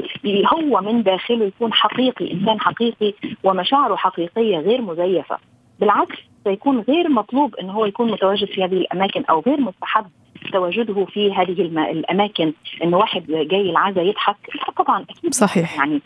هو 0.54 0.80
من 0.80 1.02
داخله 1.02 1.44
يكون 1.44 1.72
حقيقي 1.72 2.32
إنسان 2.32 2.60
حقيقي 2.60 3.14
ومشاعره 3.44 3.96
حقيقية 3.96 4.58
غير 4.58 4.82
مزيفة. 4.82 5.38
بالعكس 5.80 6.16
سيكون 6.44 6.80
غير 6.80 7.08
مطلوب 7.08 7.54
انه 7.54 7.72
هو 7.72 7.84
يكون 7.86 8.10
متواجد 8.12 8.46
في 8.46 8.64
هذه 8.64 8.74
الأماكن 8.74 9.24
أو 9.30 9.40
غير 9.40 9.60
مستحب 9.60 10.06
تواجده 10.52 11.04
في 11.04 11.32
هذه 11.32 11.62
الأماكن. 11.90 12.52
انه 12.84 12.96
واحد 12.96 13.26
جاي 13.26 13.70
العزاء 13.70 14.04
يضحك 14.04 14.36
طبعا 14.76 15.02
أكيد. 15.02 15.34
صحيح. 15.34 15.76
يعني 15.76 16.02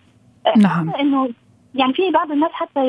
نعم. 0.56 0.90
إنه 0.90 1.30
يعني 1.74 1.92
في 1.92 2.10
بعض 2.10 2.32
الناس 2.32 2.50
حتى 2.52 2.80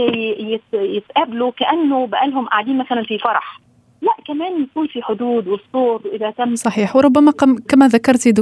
يتقابلوا 0.73 1.51
كأنه 1.51 2.07
بقالهم 2.07 2.47
قاعدين 2.47 2.77
مثلا 2.77 3.03
في 3.03 3.17
فرح. 3.17 3.62
لا 4.03 4.11
كمان 4.27 4.63
يكون 4.63 4.87
في 4.87 5.01
حدود 5.01 5.47
والصوت 5.47 6.05
واذا 6.05 6.31
تم. 6.37 6.55
صحيح. 6.55 6.95
وربما 6.95 7.31
كما 7.67 7.87
ذكرتي 7.87 8.33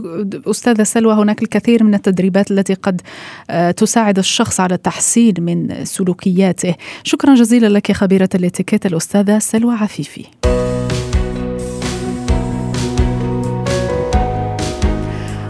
أستاذة 0.47 0.83
سلوى 0.83 1.13
هناك 1.13 1.41
الكثير 1.41 1.83
من 1.83 1.93
التدريبات 1.93 2.51
التي 2.51 2.73
قد 2.73 3.01
آه، 3.49 3.71
تساعد 3.71 4.17
الشخص 4.17 4.59
على 4.59 4.73
التحسين 4.73 5.33
من 5.39 5.85
سلوكياته. 5.85 6.75
شكرا 7.03 7.33
جزيلا 7.33 7.67
لك 7.67 7.91
خبيرة 7.91 8.29
الاتيكيت 8.35 8.85
الأستاذة 8.85 9.39
سلوى 9.39 9.73
عفيفي. 9.73 10.25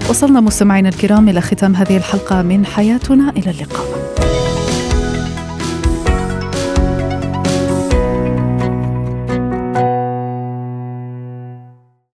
وصلنا 0.09 0.39
مستمعينا 0.41 0.89
الكرام 0.89 1.29
إلى 1.29 1.41
ختام 1.41 1.75
هذه 1.75 1.97
الحلقة 1.97 2.41
من 2.41 2.65
حياتنا. 2.65 3.29
إلى 3.29 3.51
اللقاء. 3.51 4.30